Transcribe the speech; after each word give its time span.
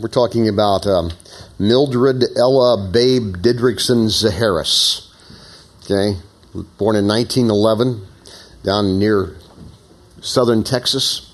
We're 0.00 0.08
talking 0.08 0.48
about 0.48 0.86
um, 0.86 1.10
Mildred 1.58 2.24
Ella 2.34 2.88
Babe 2.90 3.36
Didrikson 3.36 4.08
Zaharis. 4.08 5.06
Okay, 5.84 6.18
born 6.78 6.96
in 6.96 7.06
1911 7.06 8.06
down 8.64 8.98
near 8.98 9.36
southern 10.22 10.64
Texas. 10.64 11.26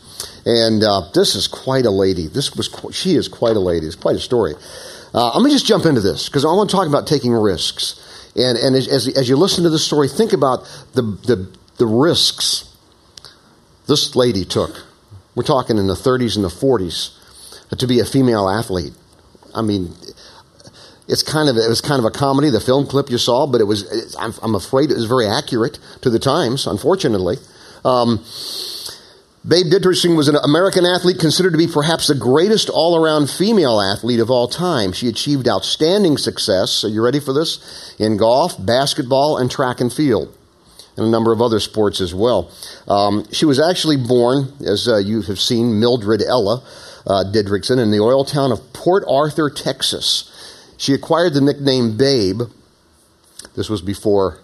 And 0.44 0.82
uh, 0.82 1.02
this 1.14 1.36
is 1.36 1.46
quite 1.46 1.86
a 1.86 1.92
lady. 1.92 2.26
This 2.26 2.56
was 2.56 2.68
she 2.92 3.14
is 3.14 3.28
quite 3.28 3.54
a 3.54 3.60
lady. 3.60 3.86
It's 3.86 3.94
quite 3.94 4.16
a 4.16 4.20
story. 4.20 4.54
Uh, 5.14 5.30
let 5.34 5.44
me 5.44 5.50
just 5.52 5.66
jump 5.66 5.86
into 5.86 6.00
this 6.00 6.28
because 6.28 6.44
I 6.44 6.48
want 6.48 6.68
to 6.68 6.74
talk 6.74 6.88
about 6.88 7.06
taking 7.06 7.32
risks. 7.32 8.02
And, 8.34 8.58
and 8.58 8.74
as, 8.74 8.88
as, 8.88 9.06
as 9.16 9.28
you 9.28 9.36
listen 9.36 9.62
to 9.62 9.70
this 9.70 9.86
story, 9.86 10.08
think 10.08 10.32
about 10.32 10.64
the, 10.94 11.02
the, 11.02 11.56
the 11.76 11.86
risks 11.86 12.76
this 13.86 14.16
lady 14.16 14.44
took. 14.44 14.84
We're 15.36 15.44
talking 15.44 15.78
in 15.78 15.86
the 15.86 15.94
30s 15.94 16.34
and 16.34 16.44
the 16.44 16.48
40s 16.48 17.15
to 17.76 17.86
be 17.86 18.00
a 18.00 18.04
female 18.04 18.48
athlete. 18.48 18.92
I 19.54 19.62
mean, 19.62 19.94
it's 21.08 21.22
kind 21.22 21.48
of 21.48 21.56
it 21.56 21.68
was 21.68 21.80
kind 21.80 21.98
of 21.98 22.04
a 22.04 22.10
comedy. 22.10 22.50
The 22.50 22.60
film 22.60 22.86
clip 22.86 23.10
you 23.10 23.18
saw, 23.18 23.46
but 23.46 23.60
it 23.60 23.64
was 23.64 24.16
I'm, 24.18 24.34
I'm 24.42 24.54
afraid 24.54 24.90
it 24.90 24.94
was 24.94 25.06
very 25.06 25.26
accurate 25.26 25.78
to 26.02 26.10
the 26.10 26.18
times. 26.18 26.66
Unfortunately, 26.66 27.36
um, 27.84 28.24
Babe 29.46 29.66
Didrikson 29.66 30.16
was 30.16 30.26
an 30.26 30.36
American 30.36 30.84
athlete 30.84 31.20
considered 31.20 31.52
to 31.52 31.58
be 31.58 31.68
perhaps 31.68 32.08
the 32.08 32.16
greatest 32.16 32.68
all-around 32.68 33.30
female 33.30 33.80
athlete 33.80 34.18
of 34.18 34.28
all 34.28 34.48
time. 34.48 34.92
She 34.92 35.08
achieved 35.08 35.46
outstanding 35.46 36.18
success. 36.18 36.82
Are 36.82 36.88
you 36.88 37.02
ready 37.02 37.20
for 37.20 37.32
this? 37.32 37.94
In 38.00 38.16
golf, 38.16 38.54
basketball, 38.58 39.38
and 39.38 39.48
track 39.48 39.80
and 39.80 39.92
field 39.92 40.36
and 40.96 41.06
a 41.06 41.10
number 41.10 41.32
of 41.32 41.40
other 41.40 41.60
sports 41.60 42.00
as 42.00 42.14
well. 42.14 42.50
Um, 42.88 43.30
she 43.30 43.44
was 43.44 43.60
actually 43.60 43.98
born, 43.98 44.52
as 44.66 44.88
uh, 44.88 44.96
you 44.96 45.22
have 45.22 45.38
seen, 45.38 45.78
Mildred 45.78 46.22
Ella 46.22 46.64
uh, 47.06 47.24
Didrikson 47.32 47.78
in 47.78 47.90
the 47.90 48.00
oil 48.00 48.24
town 48.24 48.52
of 48.52 48.72
Port 48.72 49.04
Arthur, 49.08 49.50
Texas. 49.50 50.32
She 50.76 50.92
acquired 50.92 51.34
the 51.34 51.40
nickname 51.40 51.96
Babe. 51.96 52.42
This 53.54 53.70
was 53.70 53.80
before 53.80 54.40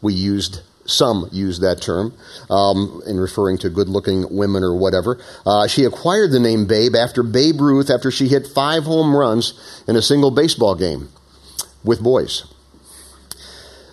we 0.00 0.14
used 0.14 0.60
some 0.84 1.28
use 1.32 1.58
that 1.60 1.80
term 1.82 2.14
um, 2.48 3.02
in 3.06 3.18
referring 3.18 3.58
to 3.58 3.68
good 3.68 3.88
looking 3.88 4.24
women 4.36 4.62
or 4.62 4.76
whatever. 4.76 5.18
Uh, 5.44 5.66
she 5.66 5.84
acquired 5.84 6.30
the 6.30 6.40
name 6.40 6.66
Babe 6.66 6.94
after 6.94 7.22
Babe 7.22 7.60
Ruth 7.60 7.90
after 7.90 8.10
she 8.10 8.28
hit 8.28 8.46
five 8.46 8.84
home 8.84 9.14
runs 9.14 9.82
in 9.88 9.96
a 9.96 10.02
single 10.02 10.30
baseball 10.30 10.74
game 10.74 11.08
with 11.84 12.02
boys. 12.02 12.44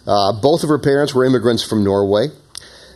Uh, 0.05 0.33
both 0.33 0.63
of 0.63 0.69
her 0.69 0.79
parents 0.79 1.13
were 1.13 1.25
immigrants 1.25 1.63
from 1.63 1.83
Norway, 1.83 2.27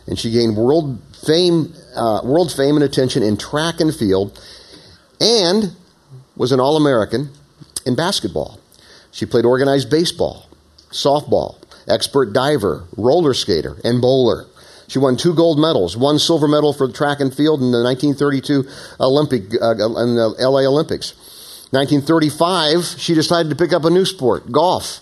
and 0.06 0.18
she 0.18 0.30
gained 0.30 0.56
world 0.56 1.00
fame, 1.26 1.74
uh, 1.96 2.20
world 2.22 2.52
fame 2.52 2.76
and 2.76 2.84
attention 2.84 3.22
in 3.22 3.36
track 3.36 3.80
and 3.80 3.94
field, 3.94 4.38
and 5.20 5.74
was 6.36 6.52
an 6.52 6.60
All 6.60 6.76
American 6.76 7.30
in 7.84 7.96
basketball. 7.96 8.60
She 9.10 9.26
played 9.26 9.44
organized 9.44 9.90
baseball, 9.90 10.46
softball, 10.90 11.56
expert 11.88 12.32
diver, 12.32 12.84
roller 12.96 13.34
skater, 13.34 13.76
and 13.84 14.00
bowler. 14.00 14.46
She 14.88 14.98
won 14.98 15.16
two 15.16 15.34
gold 15.34 15.58
medals, 15.58 15.96
one 15.96 16.18
silver 16.18 16.48
medal 16.48 16.72
for 16.72 16.88
track 16.88 17.20
and 17.20 17.34
field 17.34 17.60
in 17.60 17.72
the 17.72 17.82
1932 17.82 18.66
Olympic 19.00 19.42
uh, 19.60 19.72
in 19.72 20.14
the 20.16 20.34
LA 20.38 20.60
Olympics. 20.60 21.12
1935, 21.70 22.84
she 22.98 23.14
decided 23.14 23.50
to 23.50 23.56
pick 23.56 23.74
up 23.74 23.84
a 23.84 23.90
new 23.90 24.06
sport, 24.06 24.50
golf. 24.50 25.00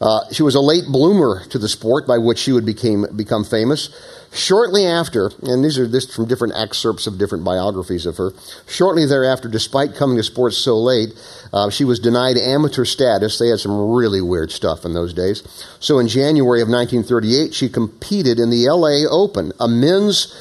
Uh, 0.00 0.20
she 0.32 0.42
was 0.42 0.54
a 0.54 0.60
late 0.60 0.86
bloomer 0.86 1.44
to 1.46 1.58
the 1.58 1.68
sport, 1.68 2.06
by 2.06 2.18
which 2.18 2.38
she 2.38 2.52
would 2.52 2.66
became, 2.66 3.06
become 3.16 3.44
famous. 3.44 3.88
Shortly 4.32 4.84
after, 4.84 5.30
and 5.42 5.64
these 5.64 5.78
are 5.78 5.86
just 5.86 6.12
from 6.12 6.26
different 6.26 6.54
excerpts 6.56 7.06
of 7.06 7.18
different 7.18 7.44
biographies 7.44 8.04
of 8.04 8.16
her, 8.16 8.32
shortly 8.66 9.06
thereafter, 9.06 9.48
despite 9.48 9.94
coming 9.94 10.16
to 10.16 10.24
sports 10.24 10.58
so 10.58 10.76
late, 10.76 11.10
uh, 11.52 11.70
she 11.70 11.84
was 11.84 12.00
denied 12.00 12.36
amateur 12.36 12.84
status. 12.84 13.38
They 13.38 13.48
had 13.48 13.60
some 13.60 13.92
really 13.92 14.20
weird 14.20 14.50
stuff 14.50 14.84
in 14.84 14.92
those 14.92 15.14
days. 15.14 15.42
So 15.78 16.00
in 16.00 16.08
January 16.08 16.60
of 16.62 16.68
1938, 16.68 17.54
she 17.54 17.68
competed 17.68 18.40
in 18.40 18.50
the 18.50 18.68
LA 18.68 19.08
Open, 19.08 19.52
a 19.60 19.68
men's 19.68 20.34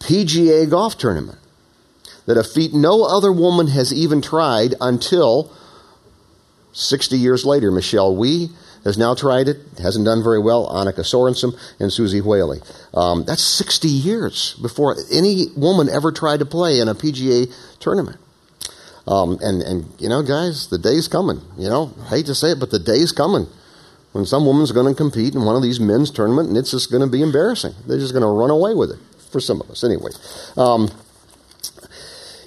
PGA 0.00 0.68
golf 0.70 0.96
tournament. 0.96 1.38
That 2.24 2.38
a 2.38 2.42
feat 2.42 2.72
no 2.74 3.04
other 3.04 3.30
woman 3.30 3.68
has 3.68 3.92
even 3.92 4.20
tried 4.20 4.74
until 4.80 5.52
60 6.72 7.16
years 7.16 7.44
later. 7.44 7.70
Michelle 7.70 8.16
Wie 8.16 8.50
has 8.86 8.96
now 8.96 9.14
tried 9.14 9.48
it, 9.48 9.58
hasn't 9.82 10.04
done 10.04 10.22
very 10.22 10.38
well. 10.38 10.70
Annika 10.70 11.00
Sorenstam 11.00 11.58
and 11.80 11.92
Suzy 11.92 12.20
Whaley. 12.20 12.60
Um, 12.94 13.24
that's 13.24 13.42
60 13.42 13.88
years 13.88 14.54
before 14.62 14.96
any 15.12 15.46
woman 15.56 15.88
ever 15.88 16.12
tried 16.12 16.38
to 16.38 16.46
play 16.46 16.78
in 16.78 16.88
a 16.88 16.94
PGA 16.94 17.52
tournament. 17.80 18.18
Um, 19.08 19.38
and, 19.42 19.60
and, 19.62 19.92
you 19.98 20.08
know, 20.08 20.22
guys, 20.22 20.68
the 20.68 20.78
day's 20.78 21.08
coming. 21.08 21.40
You 21.58 21.68
know, 21.68 21.92
I 22.02 22.08
hate 22.08 22.26
to 22.26 22.34
say 22.34 22.52
it, 22.52 22.60
but 22.60 22.70
the 22.70 22.78
day's 22.78 23.10
coming 23.10 23.48
when 24.12 24.24
some 24.24 24.46
woman's 24.46 24.70
going 24.70 24.92
to 24.92 24.96
compete 24.96 25.34
in 25.34 25.44
one 25.44 25.56
of 25.56 25.62
these 25.62 25.80
men's 25.80 26.10
tournament 26.10 26.48
and 26.48 26.56
it's 26.56 26.70
just 26.70 26.90
going 26.90 27.02
to 27.02 27.10
be 27.10 27.22
embarrassing. 27.22 27.74
They're 27.86 27.98
just 27.98 28.12
going 28.12 28.22
to 28.22 28.28
run 28.28 28.50
away 28.50 28.74
with 28.74 28.92
it 28.92 28.98
for 29.30 29.40
some 29.40 29.60
of 29.60 29.68
us, 29.68 29.82
anyway. 29.82 30.10
Um, 30.56 30.90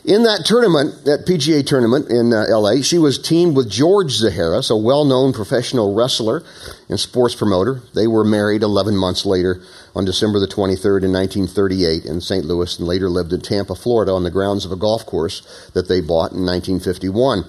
in 0.06 0.24
that 0.24 0.46
tournament, 0.46 1.06
that 1.06 1.26
PGA 1.28 1.66
tournament 1.66 2.10
in 2.10 2.32
uh, 2.34 2.46
LA, 2.50 2.82
she 2.82 2.98
was 2.98 3.20
teamed 3.20 3.56
with 3.56 3.70
George 3.70 4.20
Zaharis, 4.20 4.72
a 4.72 4.78
well 4.78 5.06
known 5.06 5.34
professional 5.34 5.94
wrestler 5.94 6.44
and 6.88 7.00
sports 7.00 7.36
promoter. 7.36 7.82
They 7.94 8.08
were 8.08 8.24
married 8.24 8.64
11 8.64 8.96
months 8.96 9.26
later 9.26 9.62
on 9.96 10.06
December 10.06 10.40
the 10.40 10.48
23rd 10.48 11.04
in 11.04 11.12
1938 11.12 12.06
in 12.06 12.22
St. 12.22 12.46
Louis 12.46 12.80
and 12.80 12.88
later 12.88 13.10
lived 13.10 13.34
in 13.34 13.42
Tampa, 13.42 13.76
Florida 13.76 14.14
on 14.14 14.24
the 14.24 14.32
grounds 14.32 14.66
of 14.66 14.72
a 14.72 14.78
golf 14.78 15.06
course 15.06 15.42
that 15.74 15.88
they 15.88 16.00
bought 16.00 16.32
in 16.32 16.46
1951. 16.46 17.44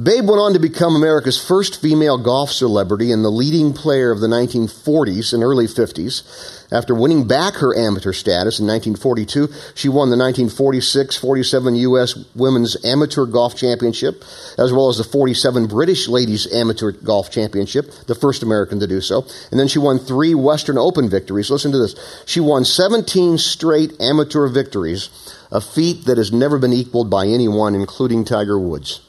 Babe 0.00 0.28
went 0.28 0.40
on 0.40 0.52
to 0.54 0.60
become 0.60 0.96
America's 0.96 1.36
first 1.36 1.82
female 1.82 2.16
golf 2.16 2.52
celebrity 2.52 3.12
and 3.12 3.22
the 3.24 3.28
leading 3.28 3.74
player 3.74 4.10
of 4.12 4.20
the 4.20 4.28
1940s 4.28 5.34
and 5.34 5.42
early 5.42 5.66
50s. 5.66 6.72
After 6.72 6.94
winning 6.94 7.26
back 7.26 7.54
her 7.54 7.76
amateur 7.76 8.12
status 8.12 8.60
in 8.60 8.66
1942, 8.66 9.48
she 9.74 9.88
won 9.88 10.08
the 10.08 10.16
1946 10.16 11.16
47 11.16 11.74
U.S. 11.74 12.14
Women's 12.34 12.82
Amateur 12.82 13.26
Golf 13.26 13.56
Championship, 13.56 14.24
as 14.56 14.72
well 14.72 14.88
as 14.88 14.96
the 14.96 15.04
47 15.04 15.66
British 15.66 16.08
Ladies 16.08 16.50
Amateur 16.50 16.92
Golf 16.92 17.30
Championship, 17.30 17.90
the 18.06 18.14
first 18.14 18.42
American 18.42 18.80
to 18.80 18.86
do 18.86 19.02
so. 19.02 19.26
And 19.50 19.60
then 19.60 19.68
she 19.68 19.80
won 19.80 19.98
three 19.98 20.34
Western 20.34 20.78
Open 20.78 21.10
victories. 21.10 21.50
Listen 21.50 21.72
to 21.72 21.78
this. 21.78 22.24
She 22.24 22.40
won 22.40 22.64
17 22.64 23.36
straight 23.36 24.00
amateur 24.00 24.48
victories, 24.48 25.10
a 25.50 25.60
feat 25.60 26.06
that 26.06 26.16
has 26.16 26.32
never 26.32 26.58
been 26.58 26.72
equaled 26.72 27.10
by 27.10 27.26
anyone, 27.26 27.74
including 27.74 28.24
Tiger 28.24 28.58
Woods. 28.58 29.00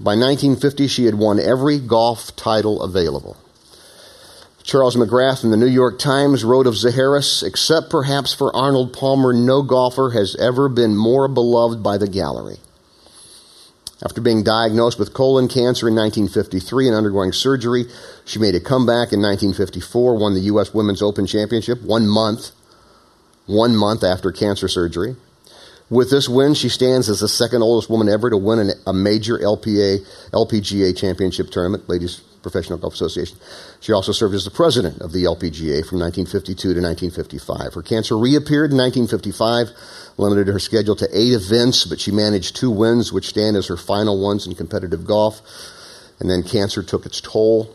By 0.00 0.16
1950, 0.16 0.88
she 0.88 1.04
had 1.04 1.14
won 1.14 1.38
every 1.38 1.78
golf 1.78 2.34
title 2.34 2.82
available. 2.82 3.36
Charles 4.64 4.96
McGrath 4.96 5.44
in 5.44 5.50
the 5.50 5.56
New 5.56 5.66
York 5.66 5.98
Times 5.98 6.42
wrote 6.42 6.66
of 6.66 6.74
Zaharis, 6.74 7.42
except 7.42 7.90
perhaps 7.90 8.32
for 8.32 8.54
Arnold 8.56 8.92
Palmer, 8.92 9.32
no 9.32 9.62
golfer 9.62 10.10
has 10.10 10.34
ever 10.36 10.68
been 10.68 10.96
more 10.96 11.28
beloved 11.28 11.82
by 11.82 11.98
the 11.98 12.08
gallery. 12.08 12.56
After 14.02 14.20
being 14.20 14.42
diagnosed 14.42 14.98
with 14.98 15.14
colon 15.14 15.48
cancer 15.48 15.86
in 15.86 15.94
1953 15.94 16.88
and 16.88 16.96
undergoing 16.96 17.32
surgery, 17.32 17.84
she 18.24 18.38
made 18.38 18.54
a 18.54 18.60
comeback 18.60 19.12
in 19.12 19.20
1954, 19.22 20.16
won 20.16 20.34
the 20.34 20.40
U.S. 20.40 20.74
Women's 20.74 21.02
Open 21.02 21.26
Championship 21.26 21.82
one 21.82 22.08
month, 22.08 22.50
one 23.46 23.76
month 23.76 24.02
after 24.02 24.32
cancer 24.32 24.66
surgery. 24.66 25.14
With 25.90 26.10
this 26.10 26.28
win, 26.28 26.54
she 26.54 26.68
stands 26.70 27.08
as 27.08 27.20
the 27.20 27.28
second 27.28 27.62
oldest 27.62 27.90
woman 27.90 28.08
ever 28.08 28.30
to 28.30 28.36
win 28.36 28.70
a 28.86 28.92
major 28.92 29.38
LPA, 29.38 30.00
LPGA 30.32 30.96
championship 30.96 31.50
tournament, 31.50 31.88
ladies 31.88 32.22
Professional 32.44 32.78
Golf 32.78 32.94
Association. 32.94 33.36
She 33.80 33.92
also 33.92 34.12
served 34.12 34.34
as 34.34 34.44
the 34.44 34.50
president 34.50 35.00
of 35.00 35.12
the 35.12 35.24
LPGA 35.24 35.84
from 35.84 35.98
1952 35.98 36.74
to 36.74 36.80
1955. 36.80 37.74
Her 37.74 37.82
cancer 37.82 38.16
reappeared 38.16 38.70
in 38.70 38.76
1955, 38.76 39.70
limited 40.18 40.46
her 40.46 40.60
schedule 40.60 40.94
to 40.96 41.08
eight 41.12 41.32
events, 41.32 41.84
but 41.84 41.98
she 41.98 42.12
managed 42.12 42.54
two 42.54 42.70
wins, 42.70 43.12
which 43.12 43.28
stand 43.28 43.56
as 43.56 43.66
her 43.66 43.76
final 43.76 44.22
ones 44.22 44.46
in 44.46 44.54
competitive 44.54 45.06
golf. 45.06 45.40
And 46.20 46.30
then 46.30 46.42
cancer 46.42 46.82
took 46.82 47.04
its 47.06 47.20
toll. 47.20 47.74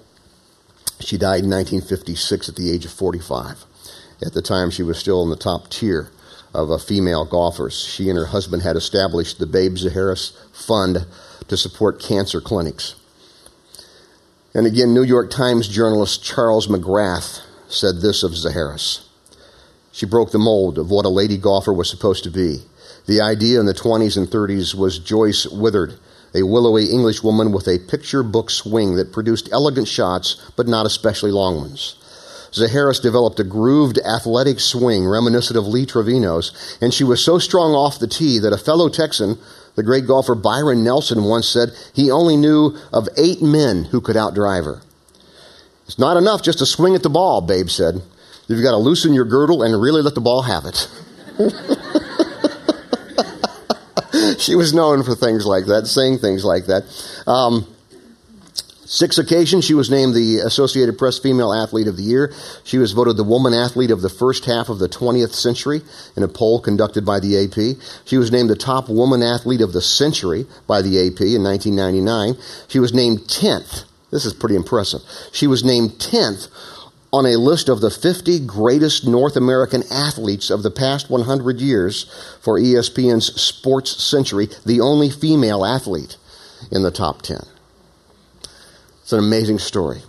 She 0.99 1.17
died 1.17 1.43
in 1.43 1.49
1956 1.49 2.49
at 2.49 2.55
the 2.55 2.71
age 2.71 2.85
of 2.85 2.91
45. 2.91 3.65
At 4.21 4.33
the 4.33 4.41
time, 4.41 4.69
she 4.69 4.83
was 4.83 4.97
still 4.97 5.23
in 5.23 5.29
the 5.29 5.35
top 5.35 5.69
tier 5.69 6.09
of 6.53 6.69
a 6.69 6.79
female 6.79 7.25
golfers. 7.25 7.79
She 7.79 8.09
and 8.09 8.17
her 8.17 8.27
husband 8.27 8.63
had 8.63 8.75
established 8.75 9.39
the 9.39 9.45
Babe 9.45 9.75
Zaharis 9.75 10.33
Fund 10.53 11.05
to 11.47 11.57
support 11.57 12.01
cancer 12.01 12.41
clinics. 12.41 12.95
And 14.53 14.65
again, 14.65 14.93
New 14.93 15.03
York 15.03 15.29
Times 15.29 15.67
journalist 15.67 16.23
Charles 16.23 16.67
McGrath 16.67 17.41
said 17.67 18.01
this 18.01 18.23
of 18.23 18.31
Zaharis. 18.31 19.05
She 19.91 20.05
broke 20.05 20.31
the 20.31 20.39
mold 20.39 20.77
of 20.77 20.89
what 20.89 21.05
a 21.05 21.09
lady 21.09 21.37
golfer 21.37 21.73
was 21.73 21.89
supposed 21.89 22.23
to 22.23 22.31
be. 22.31 22.59
The 23.05 23.21
idea 23.21 23.59
in 23.59 23.65
the 23.65 23.73
20s 23.73 24.17
and 24.17 24.27
30s 24.27 24.73
was 24.73 24.99
Joyce 24.99 25.47
Wethered, 25.47 25.99
a 26.33 26.43
willowy 26.43 26.85
English 26.85 27.23
woman 27.23 27.51
with 27.51 27.67
a 27.67 27.79
picture 27.79 28.23
book 28.23 28.49
swing 28.49 28.95
that 28.95 29.11
produced 29.11 29.49
elegant 29.51 29.87
shots, 29.87 30.51
but 30.55 30.67
not 30.67 30.85
especially 30.85 31.31
long 31.31 31.57
ones. 31.57 31.95
Zaharis 32.51 33.01
developed 33.01 33.39
a 33.39 33.43
grooved 33.43 33.99
athletic 33.99 34.59
swing 34.59 35.07
reminiscent 35.07 35.57
of 35.57 35.67
Lee 35.67 35.85
Trevino's, 35.85 36.77
and 36.81 36.93
she 36.93 37.03
was 37.03 37.23
so 37.23 37.39
strong 37.39 37.73
off 37.73 37.99
the 37.99 38.07
tee 38.07 38.39
that 38.39 38.53
a 38.53 38.57
fellow 38.57 38.89
Texan, 38.89 39.37
The 39.75 39.83
great 39.83 40.07
golfer 40.07 40.35
Byron 40.35 40.83
Nelson 40.83 41.23
once 41.23 41.47
said 41.47 41.71
he 41.93 42.11
only 42.11 42.35
knew 42.35 42.77
of 42.91 43.07
eight 43.17 43.41
men 43.41 43.85
who 43.85 44.01
could 44.01 44.15
outdrive 44.15 44.65
her. 44.65 44.81
It's 45.85 45.99
not 45.99 46.17
enough 46.17 46.43
just 46.43 46.59
to 46.59 46.65
swing 46.65 46.95
at 46.95 47.03
the 47.03 47.09
ball, 47.09 47.41
Babe 47.41 47.69
said. 47.69 48.01
You've 48.47 48.63
got 48.63 48.71
to 48.71 48.77
loosen 48.77 49.13
your 49.13 49.25
girdle 49.25 49.63
and 49.63 49.79
really 49.79 50.01
let 50.01 50.15
the 50.15 50.21
ball 50.21 50.41
have 50.41 50.65
it. 50.65 50.87
she 54.39 54.55
was 54.55 54.73
known 54.73 55.03
for 55.03 55.15
things 55.15 55.45
like 55.45 55.67
that, 55.67 55.87
saying 55.87 56.17
things 56.17 56.43
like 56.43 56.65
that. 56.65 56.83
Um, 57.27 57.67
Six 58.91 59.19
occasions, 59.19 59.65
she 59.65 59.75
was 59.75 59.91
named 59.91 60.15
the 60.15 60.39
Associated 60.39 60.97
Press 60.97 61.19
Female 61.19 61.53
Athlete 61.53 61.87
of 61.87 61.95
the 61.95 62.01
Year. 62.01 62.33
She 62.63 62.79
was 62.79 62.93
voted 62.93 63.17
the 63.17 63.23
woman 63.23 63.53
athlete 63.53 63.91
of 63.91 64.01
the 64.01 64.09
first 64.09 64.45
half 64.45 64.67
of 64.67 64.79
the 64.79 64.89
20th 64.89 65.35
century 65.35 65.83
in 66.17 66.23
a 66.23 66.27
poll 66.27 66.59
conducted 66.59 67.05
by 67.05 67.19
the 67.19 67.37
AP. 67.37 67.77
She 68.05 68.17
was 68.17 68.31
named 68.31 68.49
the 68.49 68.55
top 68.55 68.89
woman 68.89 69.21
athlete 69.21 69.61
of 69.61 69.73
the 69.73 69.81
century 69.81 70.47
by 70.65 70.81
the 70.81 70.97
AP 70.97 71.21
in 71.21 71.43
1999. 71.43 72.33
She 72.67 72.79
was 72.79 72.91
named 72.91 73.19
10th. 73.27 73.83
This 74.09 74.25
is 74.25 74.33
pretty 74.33 74.55
impressive. 74.55 75.01
She 75.31 75.45
was 75.45 75.63
named 75.63 75.99
10th 75.99 76.47
on 77.13 77.27
a 77.27 77.37
list 77.37 77.69
of 77.69 77.81
the 77.81 77.91
50 77.91 78.39
greatest 78.47 79.05
North 79.05 79.35
American 79.35 79.83
athletes 79.91 80.49
of 80.49 80.63
the 80.63 80.71
past 80.71 81.11
100 81.11 81.61
years 81.61 82.05
for 82.41 82.59
ESPN's 82.59 83.39
Sports 83.39 84.03
Century, 84.03 84.47
the 84.65 84.81
only 84.81 85.11
female 85.11 85.63
athlete 85.63 86.17
in 86.71 86.81
the 86.81 86.89
top 86.89 87.21
10. 87.21 87.37
It's 89.09 89.13
an 89.13 89.25
amazing 89.25 89.57
story. 89.57 90.03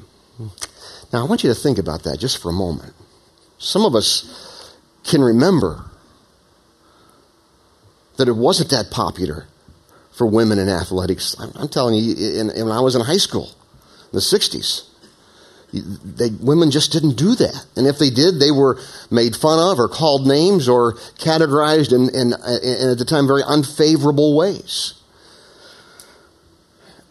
Now, 1.10 1.24
I 1.24 1.26
want 1.26 1.42
you 1.42 1.48
to 1.48 1.54
think 1.54 1.78
about 1.78 2.02
that 2.02 2.18
just 2.18 2.36
for 2.36 2.50
a 2.50 2.52
moment. 2.52 2.92
Some 3.56 3.86
of 3.86 3.94
us 3.94 4.76
can 5.04 5.22
remember 5.22 5.86
that 8.18 8.28
it 8.28 8.36
wasn't 8.36 8.68
that 8.72 8.90
popular 8.90 9.46
for 10.12 10.26
women 10.26 10.58
in 10.58 10.68
athletics. 10.68 11.34
I'm, 11.40 11.68
telling 11.68 11.94
you, 11.94 12.14
in, 12.14 12.50
in, 12.50 12.66
when 12.66 12.76
I 12.76 12.80
was 12.80 12.94
in 12.94 13.00
high 13.00 13.16
school, 13.16 13.46
in 13.46 14.12
the 14.12 14.18
60s, 14.18 14.86
they, 15.72 16.28
women 16.28 16.70
just 16.70 16.92
didn't 16.92 17.16
do 17.16 17.34
that. 17.36 17.64
And 17.76 17.86
if 17.86 17.98
they 17.98 18.10
did, 18.10 18.38
they 18.38 18.50
were 18.50 18.78
made 19.10 19.34
fun 19.34 19.58
of 19.58 19.78
or 19.80 19.88
called 19.88 20.26
names 20.26 20.68
or 20.68 20.92
categorized 21.16 21.94
in, 21.94 22.14
in, 22.14 22.34
in 22.34 22.90
at 22.90 22.98
the 22.98 23.06
time, 23.08 23.26
very 23.26 23.44
unfavorable 23.46 24.36
ways. 24.36 24.99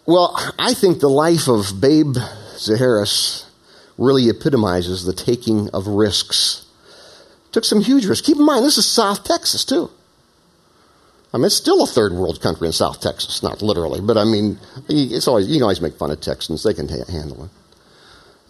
Well, 0.09 0.35
I 0.57 0.73
think 0.73 1.01
the 1.01 1.07
life 1.07 1.47
of 1.47 1.79
Babe 1.79 2.15
Zaharis 2.55 3.45
really 3.95 4.27
epitomizes 4.27 5.05
the 5.05 5.13
taking 5.13 5.69
of 5.69 5.85
risks. 5.85 6.65
Took 7.51 7.63
some 7.63 7.81
huge 7.81 8.07
risks. 8.07 8.25
Keep 8.25 8.37
in 8.37 8.45
mind, 8.45 8.65
this 8.65 8.79
is 8.79 8.87
South 8.87 9.23
Texas, 9.23 9.63
too. 9.63 9.91
I 11.31 11.37
mean, 11.37 11.45
it's 11.45 11.53
still 11.53 11.83
a 11.83 11.85
third 11.85 12.13
world 12.13 12.41
country 12.41 12.65
in 12.65 12.73
South 12.73 12.99
Texas, 13.01 13.43
not 13.43 13.61
literally, 13.61 14.01
but 14.01 14.17
I 14.17 14.23
mean, 14.23 14.57
it's 14.89 15.27
always, 15.27 15.47
you 15.47 15.57
can 15.57 15.61
always 15.61 15.79
make 15.79 15.93
fun 15.93 16.09
of 16.09 16.19
Texans. 16.19 16.63
They 16.63 16.73
can 16.73 16.87
handle 16.87 17.43
it. 17.43 17.51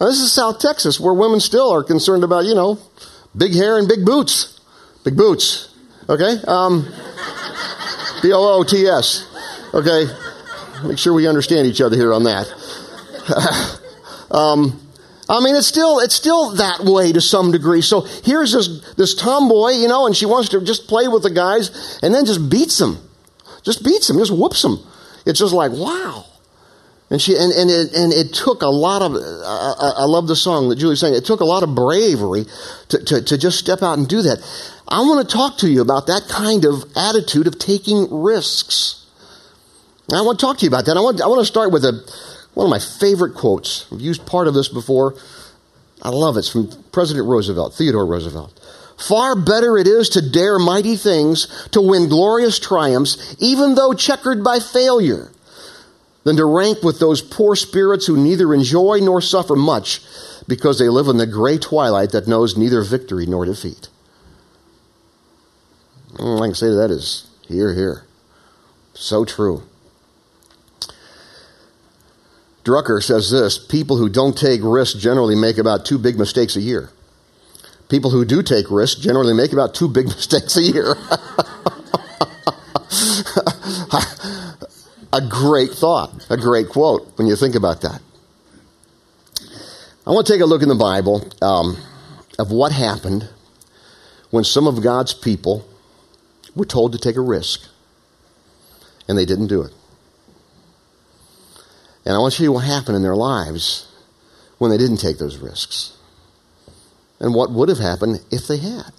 Now, 0.00 0.06
this 0.06 0.20
is 0.20 0.32
South 0.32 0.60
Texas, 0.60 0.98
where 0.98 1.12
women 1.12 1.40
still 1.40 1.70
are 1.70 1.84
concerned 1.84 2.24
about, 2.24 2.46
you 2.46 2.54
know, 2.54 2.78
big 3.36 3.52
hair 3.52 3.76
and 3.76 3.86
big 3.86 4.06
boots. 4.06 4.58
Big 5.04 5.14
boots. 5.14 5.68
Okay? 6.08 6.36
Um, 6.48 6.86
B 8.22 8.32
O 8.32 8.60
O 8.60 8.64
T 8.64 8.86
S. 8.86 9.26
Okay? 9.74 10.06
Make 10.84 10.98
sure 10.98 11.12
we 11.12 11.26
understand 11.26 11.66
each 11.66 11.80
other 11.80 11.96
here 11.96 12.12
on 12.12 12.24
that. 12.24 12.46
um, 14.30 14.80
I 15.28 15.40
mean, 15.40 15.54
it's 15.54 15.66
still 15.66 16.00
it's 16.00 16.14
still 16.14 16.56
that 16.56 16.80
way 16.80 17.12
to 17.12 17.20
some 17.20 17.52
degree. 17.52 17.82
So 17.82 18.00
here's 18.24 18.52
this 18.52 18.94
this 18.96 19.14
tomboy, 19.14 19.70
you 19.72 19.88
know, 19.88 20.06
and 20.06 20.16
she 20.16 20.26
wants 20.26 20.48
to 20.50 20.60
just 20.60 20.88
play 20.88 21.06
with 21.06 21.22
the 21.22 21.30
guys, 21.30 21.98
and 22.02 22.12
then 22.12 22.24
just 22.24 22.50
beats 22.50 22.78
them, 22.78 22.98
just 23.62 23.84
beats 23.84 24.08
them, 24.08 24.18
just 24.18 24.32
whoops 24.32 24.62
them. 24.62 24.84
It's 25.26 25.38
just 25.38 25.54
like 25.54 25.70
wow. 25.72 26.24
And 27.10 27.20
she 27.20 27.36
and 27.36 27.52
and 27.52 27.70
it, 27.70 27.94
and 27.94 28.12
it 28.12 28.32
took 28.32 28.62
a 28.62 28.68
lot 28.68 29.02
of 29.02 29.14
I, 29.14 30.02
I 30.02 30.04
love 30.04 30.26
the 30.26 30.36
song 30.36 30.68
that 30.68 30.76
Julie 30.76 30.96
sang. 30.96 31.14
It 31.14 31.24
took 31.24 31.40
a 31.40 31.44
lot 31.44 31.62
of 31.62 31.74
bravery 31.74 32.46
to, 32.88 33.04
to, 33.04 33.22
to 33.22 33.38
just 33.38 33.58
step 33.58 33.82
out 33.82 33.98
and 33.98 34.08
do 34.08 34.22
that. 34.22 34.38
I 34.86 35.00
want 35.00 35.28
to 35.28 35.36
talk 35.36 35.58
to 35.58 35.68
you 35.68 35.80
about 35.82 36.06
that 36.06 36.28
kind 36.28 36.64
of 36.64 36.84
attitude 36.96 37.46
of 37.46 37.58
taking 37.58 38.08
risks. 38.10 38.99
I 40.12 40.22
want 40.22 40.38
to 40.40 40.46
talk 40.46 40.58
to 40.58 40.64
you 40.64 40.68
about 40.68 40.86
that. 40.86 40.96
I 40.96 41.00
want, 41.00 41.20
I 41.20 41.26
want 41.26 41.40
to 41.40 41.44
start 41.44 41.72
with 41.72 41.84
a, 41.84 41.92
one 42.54 42.66
of 42.66 42.70
my 42.70 42.78
favorite 42.78 43.34
quotes. 43.34 43.86
I've 43.92 44.00
used 44.00 44.26
part 44.26 44.48
of 44.48 44.54
this 44.54 44.68
before. 44.68 45.14
I 46.02 46.08
love 46.08 46.36
it. 46.36 46.40
It's 46.40 46.48
from 46.50 46.70
President 46.92 47.26
Roosevelt, 47.26 47.74
Theodore 47.74 48.06
Roosevelt. 48.06 48.58
Far 48.98 49.34
better 49.34 49.78
it 49.78 49.86
is 49.86 50.10
to 50.10 50.30
dare 50.30 50.58
mighty 50.58 50.96
things, 50.96 51.68
to 51.70 51.80
win 51.80 52.08
glorious 52.08 52.58
triumphs, 52.58 53.36
even 53.38 53.74
though 53.74 53.94
checkered 53.94 54.44
by 54.44 54.58
failure, 54.58 55.30
than 56.24 56.36
to 56.36 56.44
rank 56.44 56.82
with 56.82 56.98
those 56.98 57.22
poor 57.22 57.56
spirits 57.56 58.06
who 58.06 58.16
neither 58.16 58.52
enjoy 58.52 58.98
nor 59.02 59.22
suffer 59.22 59.56
much 59.56 60.02
because 60.46 60.78
they 60.78 60.88
live 60.88 61.08
in 61.08 61.16
the 61.16 61.26
gray 61.26 61.56
twilight 61.56 62.10
that 62.10 62.28
knows 62.28 62.58
neither 62.58 62.82
victory 62.82 63.24
nor 63.24 63.46
defeat. 63.46 63.88
All 66.18 66.42
I 66.42 66.48
can 66.48 66.54
say 66.54 66.66
to 66.66 66.74
that 66.74 66.90
is, 66.90 67.26
here, 67.48 67.72
here. 67.74 68.04
So 68.92 69.24
true. 69.24 69.62
Drucker 72.64 73.02
says 73.02 73.30
this 73.30 73.58
people 73.58 73.96
who 73.96 74.08
don't 74.08 74.36
take 74.36 74.60
risks 74.62 74.98
generally 74.98 75.34
make 75.34 75.58
about 75.58 75.84
two 75.86 75.98
big 75.98 76.18
mistakes 76.18 76.56
a 76.56 76.60
year. 76.60 76.90
People 77.88 78.10
who 78.10 78.24
do 78.24 78.42
take 78.42 78.70
risks 78.70 79.00
generally 79.00 79.34
make 79.34 79.52
about 79.52 79.74
two 79.74 79.88
big 79.88 80.06
mistakes 80.08 80.56
a 80.56 80.62
year. 80.62 80.94
a 85.12 85.20
great 85.28 85.70
thought, 85.70 86.26
a 86.30 86.36
great 86.36 86.68
quote 86.68 87.18
when 87.18 87.26
you 87.26 87.34
think 87.36 87.54
about 87.54 87.80
that. 87.80 88.00
I 90.06 90.10
want 90.10 90.26
to 90.26 90.32
take 90.32 90.42
a 90.42 90.46
look 90.46 90.62
in 90.62 90.68
the 90.68 90.74
Bible 90.74 91.28
um, 91.42 91.76
of 92.38 92.50
what 92.50 92.72
happened 92.72 93.28
when 94.30 94.44
some 94.44 94.66
of 94.66 94.82
God's 94.82 95.14
people 95.14 95.66
were 96.54 96.64
told 96.64 96.92
to 96.92 96.98
take 96.98 97.16
a 97.16 97.20
risk 97.20 97.68
and 99.08 99.18
they 99.18 99.24
didn't 99.24 99.48
do 99.48 99.62
it. 99.62 99.72
And 102.04 102.14
I 102.14 102.18
want 102.18 102.32
to 102.32 102.38
show 102.38 102.44
you 102.44 102.52
what 102.52 102.64
happened 102.64 102.96
in 102.96 103.02
their 103.02 103.16
lives 103.16 103.86
when 104.58 104.70
they 104.70 104.78
didn't 104.78 104.98
take 104.98 105.18
those 105.18 105.38
risks. 105.38 105.96
And 107.18 107.34
what 107.34 107.50
would 107.50 107.68
have 107.68 107.78
happened 107.78 108.20
if 108.30 108.46
they 108.46 108.58
had. 108.58 108.92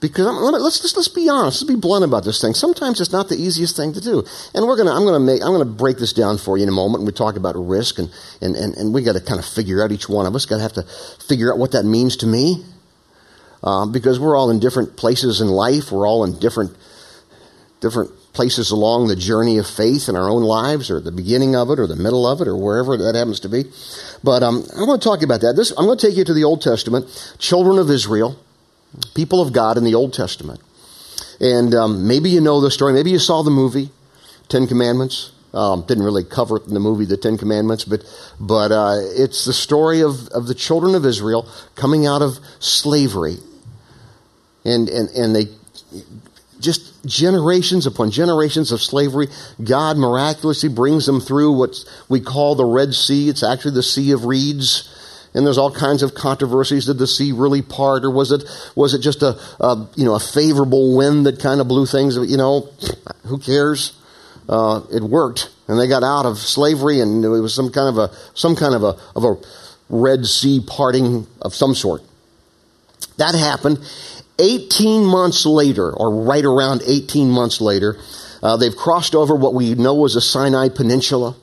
Because 0.00 0.26
let's 0.62 0.80
just 0.80 0.96
let's 0.96 1.08
be 1.08 1.28
honest, 1.28 1.62
let's 1.62 1.72
be 1.72 1.78
blunt 1.78 2.04
about 2.04 2.24
this 2.24 2.40
thing. 2.40 2.54
Sometimes 2.54 3.00
it's 3.00 3.10
not 3.10 3.28
the 3.28 3.34
easiest 3.34 3.76
thing 3.76 3.92
to 3.94 4.00
do, 4.00 4.24
and 4.54 4.64
we're 4.64 4.76
gonna 4.76 4.94
I'm 4.94 5.04
gonna 5.04 5.18
make 5.18 5.42
I'm 5.42 5.50
gonna 5.50 5.64
break 5.64 5.98
this 5.98 6.12
down 6.12 6.38
for 6.38 6.56
you 6.56 6.62
in 6.62 6.68
a 6.68 6.72
moment. 6.72 7.02
we 7.02 7.10
talk 7.10 7.34
about 7.34 7.56
risk, 7.56 7.98
and 7.98 8.08
and 8.40 8.54
and, 8.54 8.76
and 8.76 8.94
we 8.94 9.02
got 9.02 9.14
to 9.14 9.20
kind 9.20 9.40
of 9.40 9.44
figure 9.44 9.82
out 9.82 9.90
each 9.90 10.08
one 10.08 10.24
of 10.24 10.36
us 10.36 10.46
got 10.46 10.58
to 10.58 10.62
have 10.62 10.74
to 10.74 10.84
figure 11.26 11.52
out 11.52 11.58
what 11.58 11.72
that 11.72 11.84
means 11.84 12.16
to 12.18 12.26
me, 12.26 12.64
uh, 13.64 13.86
because 13.86 14.20
we're 14.20 14.36
all 14.36 14.50
in 14.50 14.60
different 14.60 14.96
places 14.96 15.40
in 15.40 15.48
life. 15.48 15.90
We're 15.90 16.06
all 16.06 16.22
in 16.22 16.38
different 16.38 16.76
different 17.80 18.12
places 18.32 18.70
along 18.70 19.08
the 19.08 19.16
journey 19.16 19.58
of 19.58 19.66
faith 19.66 20.08
in 20.08 20.16
our 20.16 20.28
own 20.28 20.42
lives, 20.42 20.90
or 20.90 21.00
the 21.00 21.12
beginning 21.12 21.56
of 21.56 21.70
it, 21.70 21.78
or 21.78 21.86
the 21.86 21.96
middle 21.96 22.26
of 22.26 22.40
it, 22.40 22.48
or 22.48 22.56
wherever 22.56 22.96
that 22.96 23.14
happens 23.14 23.40
to 23.40 23.48
be. 23.48 23.64
But 24.22 24.42
um, 24.42 24.64
I 24.76 24.82
want 24.82 25.02
to 25.02 25.08
talk 25.08 25.22
about 25.22 25.40
that. 25.40 25.54
This, 25.56 25.70
I'm 25.76 25.86
going 25.86 25.98
to 25.98 26.06
take 26.06 26.16
you 26.16 26.24
to 26.24 26.34
the 26.34 26.44
Old 26.44 26.62
Testament, 26.62 27.34
children 27.38 27.78
of 27.78 27.90
Israel, 27.90 28.38
people 29.14 29.40
of 29.40 29.52
God 29.52 29.76
in 29.76 29.84
the 29.84 29.94
Old 29.94 30.12
Testament. 30.12 30.60
And 31.40 31.74
um, 31.74 32.06
maybe 32.06 32.30
you 32.30 32.40
know 32.40 32.60
the 32.60 32.70
story. 32.70 32.92
Maybe 32.92 33.10
you 33.10 33.18
saw 33.18 33.42
the 33.42 33.50
movie, 33.50 33.90
Ten 34.48 34.66
Commandments. 34.66 35.32
Um, 35.54 35.86
didn't 35.86 36.04
really 36.04 36.24
cover 36.24 36.58
it 36.58 36.66
in 36.66 36.74
the 36.74 36.80
movie, 36.80 37.06
The 37.06 37.16
Ten 37.16 37.38
Commandments, 37.38 37.82
but 37.82 38.04
but 38.38 38.70
uh, 38.70 38.96
it's 39.00 39.46
the 39.46 39.54
story 39.54 40.02
of, 40.02 40.28
of 40.28 40.46
the 40.46 40.54
children 40.54 40.94
of 40.94 41.06
Israel 41.06 41.48
coming 41.74 42.06
out 42.06 42.20
of 42.20 42.38
slavery, 42.58 43.36
and 44.62 44.90
and 44.90 45.08
and 45.08 45.34
they 45.34 45.46
just 46.60 47.04
generations 47.06 47.86
upon 47.86 48.10
generations 48.10 48.72
of 48.72 48.80
slavery, 48.80 49.28
God 49.62 49.96
miraculously 49.96 50.68
brings 50.68 51.06
them 51.06 51.20
through 51.20 51.52
what 51.52 51.76
we 52.08 52.20
call 52.20 52.54
the 52.54 52.64
Red 52.64 52.94
Sea. 52.94 53.28
It's 53.28 53.42
actually 53.42 53.74
the 53.74 53.82
Sea 53.82 54.12
of 54.12 54.24
Reeds. 54.24 54.94
And 55.34 55.46
there's 55.46 55.58
all 55.58 55.70
kinds 55.70 56.02
of 56.02 56.14
controversies. 56.14 56.86
Did 56.86 56.98
the 56.98 57.06
sea 57.06 57.32
really 57.32 57.62
part, 57.62 58.04
or 58.04 58.10
was 58.10 58.32
it 58.32 58.44
was 58.74 58.94
it 58.94 59.00
just 59.00 59.22
a, 59.22 59.38
a 59.60 59.86
you 59.94 60.04
know 60.04 60.14
a 60.14 60.20
favorable 60.20 60.96
wind 60.96 61.26
that 61.26 61.38
kind 61.38 61.60
of 61.60 61.68
blew 61.68 61.84
things? 61.84 62.16
You 62.16 62.38
know, 62.38 62.70
who 63.26 63.38
cares? 63.38 63.92
Uh, 64.48 64.80
it 64.90 65.02
worked, 65.02 65.50
and 65.68 65.78
they 65.78 65.86
got 65.86 66.02
out 66.02 66.24
of 66.24 66.38
slavery, 66.38 67.00
and 67.00 67.22
it 67.22 67.28
was 67.28 67.54
some 67.54 67.70
kind 67.70 67.88
of 67.88 67.98
a 67.98 68.16
some 68.34 68.56
kind 68.56 68.74
of 68.74 68.82
a 68.82 68.96
of 69.14 69.24
a 69.24 69.36
Red 69.90 70.24
Sea 70.24 70.60
parting 70.66 71.26
of 71.42 71.54
some 71.54 71.74
sort. 71.74 72.02
That 73.18 73.34
happened, 73.34 73.78
18 74.38 75.04
months 75.04 75.44
later, 75.46 75.90
or 75.92 76.24
right 76.24 76.44
around 76.44 76.82
18 76.86 77.28
months 77.28 77.60
later, 77.60 77.98
uh, 78.42 78.56
they've 78.56 78.76
crossed 78.76 79.14
over 79.14 79.34
what 79.34 79.54
we 79.54 79.74
know 79.74 80.04
as 80.04 80.14
the 80.14 80.20
Sinai 80.20 80.68
Peninsula, 80.68 81.36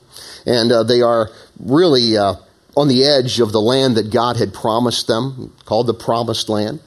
and 0.46 0.72
uh, 0.72 0.82
they 0.82 1.02
are 1.02 1.30
really 1.60 2.16
uh, 2.16 2.34
on 2.76 2.88
the 2.88 3.04
edge 3.04 3.40
of 3.40 3.52
the 3.52 3.60
land 3.60 3.96
that 3.96 4.10
God 4.10 4.36
had 4.36 4.52
promised 4.52 5.06
them, 5.06 5.54
called 5.64 5.86
the 5.86 5.94
Promised 5.94 6.48
Land, 6.48 6.80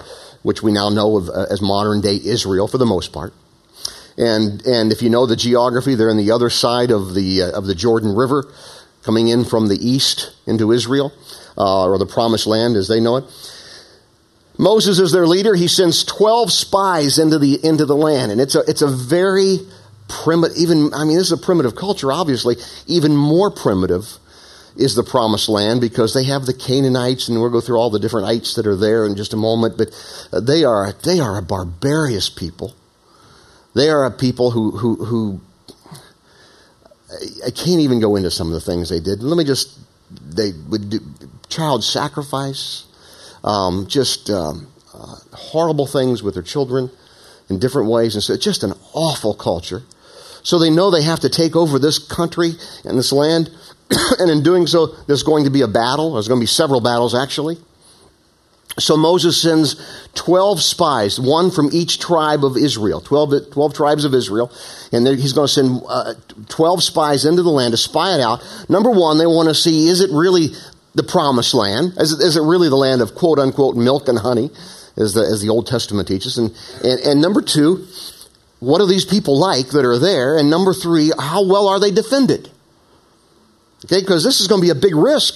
which 0.44 0.63
we 0.63 0.72
now 0.72 0.89
know 0.89 1.18
of 1.18 1.30
uh, 1.30 1.46
as 1.50 1.62
modern 1.62 2.01
day 2.01 2.20
Israel 2.24 2.68
for 2.68 2.78
the 2.78 2.86
most 2.86 3.12
part. 3.12 3.34
And, 4.18 4.66
and 4.66 4.92
if 4.92 5.01
you 5.01 5.10
know 5.10 5.25
the 5.25 5.36
geography, 5.36 5.96
they're 5.96 6.10
on 6.10 6.18
the 6.18 6.32
other 6.32 6.50
side 6.50 6.92
of 6.92 7.13
the, 7.13 7.44
uh, 7.44 7.58
of 7.58 7.66
the 7.66 7.75
Jordan 7.75 8.16
River, 8.16 8.51
coming 9.04 9.30
in 9.30 9.46
from 9.46 9.68
the 9.68 9.78
east 9.78 10.36
into 10.46 10.72
Israel, 10.72 11.13
uh, 11.58 11.86
or 11.86 11.98
the 11.98 12.06
promised 12.06 12.46
land 12.46 12.75
as 12.75 12.88
they 12.88 13.00
know 13.00 13.18
it. 13.18 13.25
Moses 14.60 15.00
is 15.00 15.13
their 15.13 15.25
leader. 15.25 15.56
He 15.56 15.70
sends 15.70 16.04
12 16.04 16.51
spies 16.51 17.18
into 17.18 17.39
the, 17.39 17.66
into 17.66 17.86
the 17.86 17.96
land. 17.96 18.34
And 18.34 18.42
it's 18.42 18.56
a, 18.56 18.60
it's 18.68 18.82
a 18.82 18.88
very 18.88 19.60
primitive, 20.10 20.58
even, 20.58 20.94
I 20.94 21.06
mean, 21.06 21.18
this 21.18 21.32
is 21.32 21.32
a 21.32 21.38
primitive 21.38 21.75
culture, 21.75 22.12
obviously. 22.12 22.58
Even 22.86 23.16
more 23.16 23.50
primitive 23.50 24.18
is 24.75 24.96
the 24.96 25.04
promised 25.04 25.48
land 25.48 25.80
because 25.80 26.13
they 26.13 26.25
have 26.25 26.46
the 26.46 26.54
Canaanites, 26.54 27.30
and 27.30 27.39
we'll 27.39 27.50
go 27.50 27.62
through 27.62 27.78
all 27.78 27.89
the 27.89 28.00
different 28.00 28.28
ites 28.28 28.56
that 28.56 28.68
are 28.68 28.75
there 28.75 29.06
in 29.06 29.16
just 29.16 29.34
a 29.34 29.38
moment, 29.38 29.78
but 29.78 29.89
uh, 30.34 30.42
they 30.42 30.66
are, 30.66 30.92
they 31.04 31.22
are 31.22 31.38
a 31.38 31.42
barbarous 31.42 32.30
people. 32.30 32.75
They 33.75 33.89
are 33.89 34.06
a 34.06 34.12
people 34.12 34.51
who, 34.51 34.72
who, 34.72 35.06
who 35.06 35.42
I 37.46 37.51
can't 37.51 37.80
even 37.80 38.01
go 38.01 38.18
into 38.18 38.30
some 38.30 38.48
of 38.48 38.54
the 38.54 38.60
things 38.60 38.89
they 38.89 39.00
did. 39.00 39.24
Let 39.24 39.38
me 39.38 39.46
just, 39.46 39.80
they 40.12 40.51
would 40.68 40.89
do 40.89 41.00
child 41.48 41.84
sacrifice, 41.84 42.86
um, 43.43 43.88
just 43.88 44.29
um, 44.29 44.67
uh, 44.93 45.15
horrible 45.34 45.88
things 45.88 46.24
with 46.24 46.34
their 46.34 46.43
children 46.43 46.89
in 47.50 47.60
different 47.60 47.89
ways. 47.89 48.15
And 48.15 48.24
so 48.24 48.34
it's 48.34 48.43
just 48.43 48.63
an 48.63 48.74
awful 48.93 49.34
culture. 49.34 49.84
So 50.43 50.60
they 50.60 50.69
know 50.69 50.91
they 50.91 51.03
have 51.03 51.19
to 51.22 51.29
take 51.29 51.55
over 51.55 51.79
this 51.79 52.00
country 52.00 52.51
and 52.86 52.98
this 52.98 53.12
land. 53.12 53.50
and 54.19 54.29
in 54.29 54.43
doing 54.43 54.67
so, 54.67 54.88
there's 55.08 55.24
going 55.24 55.46
to 55.46 55.50
be 55.50 55.62
a 55.62 55.67
battle. 55.67 56.13
There's 56.13 56.27
going 56.27 56.39
to 56.39 56.43
be 56.43 56.48
several 56.48 56.81
battles, 56.81 57.15
actually. 57.15 57.58
So 58.77 58.96
Moses 58.96 59.41
sends 59.41 59.75
12 60.15 60.62
spies, 60.62 61.19
one 61.19 61.51
from 61.51 61.69
each 61.74 62.00
tribe 62.00 62.46
of 62.46 62.55
Israel, 62.55 63.01
12, 63.01 63.51
12 63.51 63.74
tribes 63.74 64.05
of 64.05 64.13
Israel, 64.13 64.51
and 64.93 65.05
he's 65.08 65.34
going 65.34 65.48
to 65.48 65.53
send 65.53 65.81
uh, 65.88 66.13
12 66.48 66.84
spies 66.84 67.25
into 67.25 67.43
the 67.43 67.50
land 67.50 67.74
to 67.74 67.77
spy 67.77 68.15
it 68.15 68.22
out. 68.22 68.41
Number 68.69 68.91
one, 68.91 69.17
they 69.17 69.25
want 69.25 69.50
to 69.50 69.55
see 69.55 69.88
is 69.88 70.01
it 70.01 70.12
really 70.12 70.50
the 70.96 71.03
promised 71.03 71.53
land? 71.53 71.93
Is 71.98 72.13
it, 72.13 72.22
is 72.22 72.36
it 72.36 72.41
really 72.41 72.69
the 72.69 72.75
land 72.75 73.01
of 73.01 73.15
quote 73.15 73.39
unquote 73.39 73.75
milk 73.75 74.08
and 74.08 74.19
honey, 74.19 74.51
as 74.98 75.13
the, 75.13 75.22
as 75.22 75.41
the 75.41 75.50
Old 75.50 75.67
Testament 75.67 76.08
teaches? 76.08 76.38
And, 76.38 76.55
and, 76.84 77.00
and 77.01 77.22
number 77.22 77.41
two, 77.41 77.88
what 78.60 78.81
are 78.81 78.88
these 78.88 79.05
people 79.05 79.38
like 79.39 79.69
that 79.69 79.86
are 79.86 80.00
there? 80.00 80.38
And 80.38 80.50
number 80.50 80.74
three, 80.74 81.12
how 81.17 81.48
well 81.48 81.67
are 81.67 81.79
they 81.79 81.91
defended? 81.91 82.50
Okay, 83.86 84.01
because 84.01 84.24
this 84.24 84.41
is 84.41 84.48
going 84.48 84.62
to 84.62 84.65
be 84.65 84.72
a 84.72 84.81
big 84.81 84.96
risk. 84.96 85.36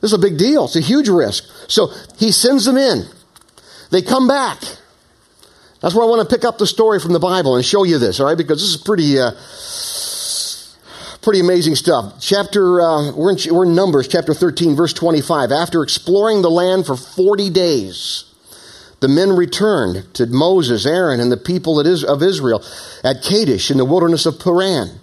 This 0.00 0.12
is 0.12 0.14
a 0.14 0.18
big 0.18 0.36
deal. 0.36 0.64
It's 0.64 0.76
a 0.76 0.80
huge 0.80 1.08
risk. 1.08 1.44
So 1.68 1.92
he 2.16 2.32
sends 2.32 2.64
them 2.64 2.76
in. 2.76 3.04
They 3.90 4.02
come 4.02 4.26
back. 4.26 4.58
That's 5.80 5.94
where 5.94 6.04
I 6.04 6.08
want 6.08 6.28
to 6.28 6.34
pick 6.34 6.44
up 6.44 6.58
the 6.58 6.66
story 6.66 6.98
from 6.98 7.12
the 7.12 7.20
Bible 7.20 7.54
and 7.54 7.64
show 7.64 7.84
you 7.84 7.98
this, 7.98 8.18
all 8.18 8.26
right? 8.26 8.36
Because 8.36 8.60
this 8.60 8.74
is 8.74 8.76
pretty, 8.76 9.20
uh, 9.20 9.30
pretty 11.26 11.40
amazing 11.40 11.74
stuff. 11.74 12.20
Chapter, 12.20 12.80
uh, 12.80 13.10
we're, 13.10 13.32
in, 13.32 13.38
we're 13.52 13.64
in 13.64 13.74
Numbers, 13.74 14.06
chapter 14.06 14.32
13, 14.32 14.76
verse 14.76 14.92
25. 14.92 15.50
After 15.50 15.82
exploring 15.82 16.40
the 16.40 16.50
land 16.50 16.86
for 16.86 16.94
40 16.94 17.50
days, 17.50 18.32
the 19.00 19.08
men 19.08 19.30
returned 19.30 20.14
to 20.14 20.26
Moses, 20.26 20.86
Aaron, 20.86 21.18
and 21.18 21.32
the 21.32 21.36
people 21.36 21.80
of 21.80 22.22
Israel 22.22 22.64
at 23.02 23.24
Kadesh 23.24 23.72
in 23.72 23.76
the 23.76 23.84
wilderness 23.84 24.24
of 24.24 24.38
Paran. 24.38 25.00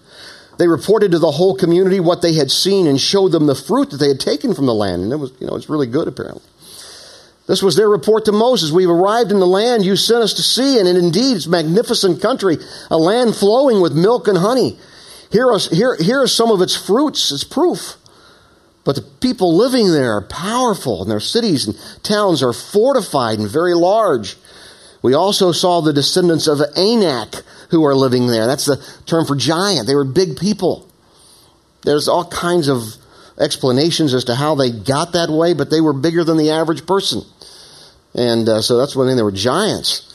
They 0.58 0.70
reported 0.70 1.12
to 1.12 1.20
the 1.20 1.30
whole 1.30 1.58
community 1.58 2.00
what 2.00 2.22
they 2.22 2.36
had 2.36 2.52
seen 2.52 2.88
and 2.88 3.02
showed 3.02 3.34
them 3.34 3.46
the 3.46 3.54
fruit 3.54 3.90
that 3.90 3.98
they 3.98 4.08
had 4.08 4.22
taken 4.22 4.56
from 4.56 4.66
the 4.66 4.74
land. 4.74 5.04
And 5.04 5.12
it 5.12 5.18
was, 5.18 5.34
you 5.42 5.48
know, 5.48 5.58
it's 5.58 5.68
really 5.68 5.88
good 5.88 6.08
apparently. 6.08 6.44
This 7.48 7.62
was 7.62 7.76
their 7.76 7.90
report 7.90 8.24
to 8.26 8.32
Moses. 8.32 8.72
We've 8.72 8.90
arrived 8.90 9.34
in 9.34 9.42
the 9.42 9.46
land 9.46 9.84
you 9.84 9.98
sent 9.98 10.24
us 10.24 10.36
to 10.36 10.42
see, 10.42 10.80
and 10.80 10.88
indeed 10.88 11.36
it's 11.36 11.48
a 11.48 11.50
magnificent 11.50 12.22
country, 12.22 12.60
a 12.90 12.98
land 12.98 13.36
flowing 13.36 13.82
with 13.82 13.92
milk 13.92 14.30
and 14.30 14.38
honey. 14.38 14.80
Here 15.34 15.50
are, 15.50 15.58
here, 15.58 15.98
here 16.00 16.22
are 16.22 16.28
some 16.28 16.52
of 16.52 16.62
its 16.62 16.76
fruits 16.76 17.32
as 17.32 17.44
proof. 17.44 17.96
But 18.86 18.96
the 18.96 19.02
people 19.02 19.58
living 19.58 19.92
there 19.92 20.14
are 20.18 20.22
powerful, 20.22 21.02
and 21.02 21.10
their 21.10 21.20
cities 21.20 21.66
and 21.66 21.76
towns 22.04 22.44
are 22.44 22.54
fortified 22.54 23.40
and 23.40 23.50
very 23.50 23.74
large. 23.74 24.38
We 25.02 25.16
also 25.16 25.52
saw 25.52 25.82
the 25.82 25.92
descendants 25.92 26.48
of 26.48 26.62
Anak 26.78 27.44
who 27.72 27.84
are 27.84 27.96
living 27.96 28.28
there. 28.28 28.46
That's 28.46 28.66
the 28.66 28.78
term 29.08 29.26
for 29.26 29.36
giant. 29.36 29.88
They 29.88 29.96
were 29.96 30.06
big 30.06 30.38
people. 30.38 30.88
There's 31.82 32.08
all 32.08 32.26
kinds 32.26 32.68
of 32.68 32.96
explanations 33.40 34.14
as 34.14 34.26
to 34.26 34.36
how 34.36 34.54
they 34.54 34.70
got 34.70 35.14
that 35.14 35.30
way, 35.30 35.54
but 35.54 35.72
they 35.72 35.82
were 35.82 35.94
bigger 35.94 36.24
than 36.24 36.38
the 36.38 36.52
average 36.52 36.86
person. 36.86 37.24
And 38.14 38.48
uh, 38.48 38.62
so 38.62 38.78
that's 38.78 38.94
thing, 38.94 39.16
they 39.16 39.24
were 39.24 39.32
giants. 39.32 40.13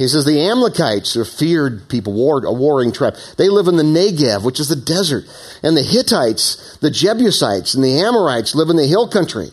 He 0.00 0.08
says 0.08 0.24
the 0.24 0.48
Amalekites 0.48 1.14
are 1.18 1.26
feared 1.26 1.86
people, 1.90 2.14
war, 2.14 2.42
a 2.46 2.52
warring 2.54 2.90
tribe. 2.90 3.16
They 3.36 3.50
live 3.50 3.68
in 3.68 3.76
the 3.76 3.82
Negev, 3.82 4.42
which 4.42 4.58
is 4.58 4.70
the 4.70 4.74
desert. 4.74 5.24
And 5.62 5.76
the 5.76 5.82
Hittites, 5.82 6.78
the 6.80 6.90
Jebusites, 6.90 7.74
and 7.74 7.84
the 7.84 8.00
Amorites 8.00 8.54
live 8.54 8.70
in 8.70 8.76
the 8.76 8.86
hill 8.86 9.08
country. 9.08 9.48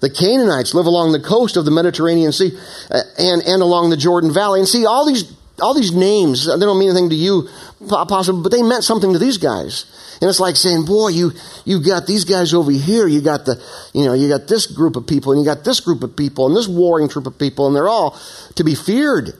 The 0.00 0.08
Canaanites 0.08 0.72
live 0.72 0.86
along 0.86 1.12
the 1.12 1.20
coast 1.20 1.58
of 1.58 1.66
the 1.66 1.70
Mediterranean 1.70 2.32
Sea 2.32 2.56
uh, 2.90 3.02
and, 3.18 3.42
and 3.42 3.60
along 3.60 3.90
the 3.90 3.98
Jordan 3.98 4.32
Valley. 4.32 4.60
And 4.60 4.66
see, 4.66 4.86
all 4.86 5.04
these 5.04 5.30
all 5.60 5.74
these 5.74 5.92
names, 5.92 6.46
they 6.46 6.64
don't 6.64 6.78
mean 6.78 6.88
anything 6.88 7.10
to 7.10 7.14
you, 7.14 7.48
possibly, 7.86 8.42
but 8.42 8.52
they 8.52 8.62
meant 8.62 8.84
something 8.84 9.12
to 9.12 9.18
these 9.18 9.36
guys. 9.36 9.84
And 10.20 10.30
it's 10.30 10.40
like 10.40 10.56
saying, 10.56 10.86
boy, 10.86 11.08
you, 11.08 11.30
you 11.64 11.84
got 11.84 12.06
these 12.06 12.24
guys 12.24 12.54
over 12.54 12.72
here, 12.72 13.06
you 13.06 13.20
got 13.20 13.44
the, 13.44 13.62
you 13.92 14.04
know, 14.04 14.14
you 14.14 14.28
got 14.28 14.48
this 14.48 14.66
group 14.66 14.96
of 14.96 15.06
people, 15.06 15.32
and 15.32 15.40
you 15.40 15.46
got 15.46 15.62
this 15.62 15.78
group 15.78 16.02
of 16.02 16.16
people, 16.16 16.46
and 16.46 16.56
this 16.56 16.66
warring 16.66 17.08
troop 17.08 17.26
of 17.26 17.38
people, 17.38 17.66
and 17.66 17.76
they're 17.76 17.88
all 17.88 18.18
to 18.56 18.64
be 18.64 18.74
feared. 18.74 19.34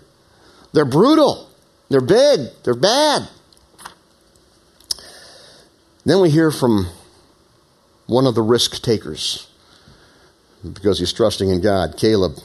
They're 0.75 0.85
brutal. 0.85 1.49
They're 1.89 2.01
big. 2.01 2.51
They're 2.65 2.75
bad. 2.75 3.29
Then 6.05 6.21
we 6.21 6.31
hear 6.31 6.51
from 6.51 6.89
one 8.07 8.27
of 8.27 8.35
the 8.35 8.43
risk 8.43 8.83
takers 8.83 9.49
because 10.73 10.99
he's 10.99 11.13
trusting 11.13 11.49
in 11.49 11.61
God, 11.61 11.97
Caleb. 11.97 12.39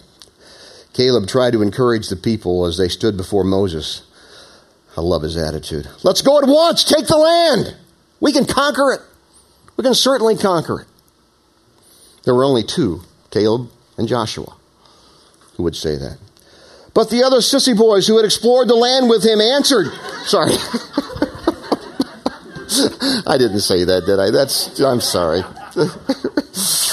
Caleb 0.93 1.27
tried 1.27 1.53
to 1.53 1.63
encourage 1.63 2.09
the 2.09 2.15
people 2.15 2.65
as 2.65 2.77
they 2.77 2.87
stood 2.87 3.17
before 3.17 3.43
Moses. 3.43 4.03
I 4.95 5.01
love 5.01 5.23
his 5.23 5.35
attitude. 5.35 5.87
Let's 6.03 6.21
go 6.21 6.37
at 6.37 6.47
once. 6.47 6.83
Take 6.83 7.07
the 7.07 7.17
land. 7.17 7.75
We 8.19 8.31
can 8.31 8.45
conquer 8.45 8.91
it. 8.91 9.01
We 9.75 9.83
can 9.83 9.95
certainly 9.95 10.37
conquer 10.37 10.81
it. 10.81 10.87
There 12.25 12.35
were 12.35 12.43
only 12.43 12.63
two, 12.63 13.01
Caleb 13.31 13.71
and 13.97 14.07
Joshua, 14.07 14.55
who 15.55 15.63
would 15.63 15.75
say 15.75 15.95
that. 15.95 16.19
But 16.93 17.09
the 17.09 17.23
other 17.23 17.37
sissy 17.37 17.77
boys 17.77 18.07
who 18.07 18.17
had 18.17 18.25
explored 18.25 18.67
the 18.67 18.75
land 18.75 19.09
with 19.09 19.23
him 19.23 19.39
answered. 19.41 19.87
Sorry. 20.25 20.53
I 23.25 23.37
didn't 23.37 23.61
say 23.61 23.83
that, 23.85 24.05
did 24.05 24.19
I? 24.19 24.31
That's, 24.31 24.79
I'm 24.79 25.01
sorry. 25.01 25.43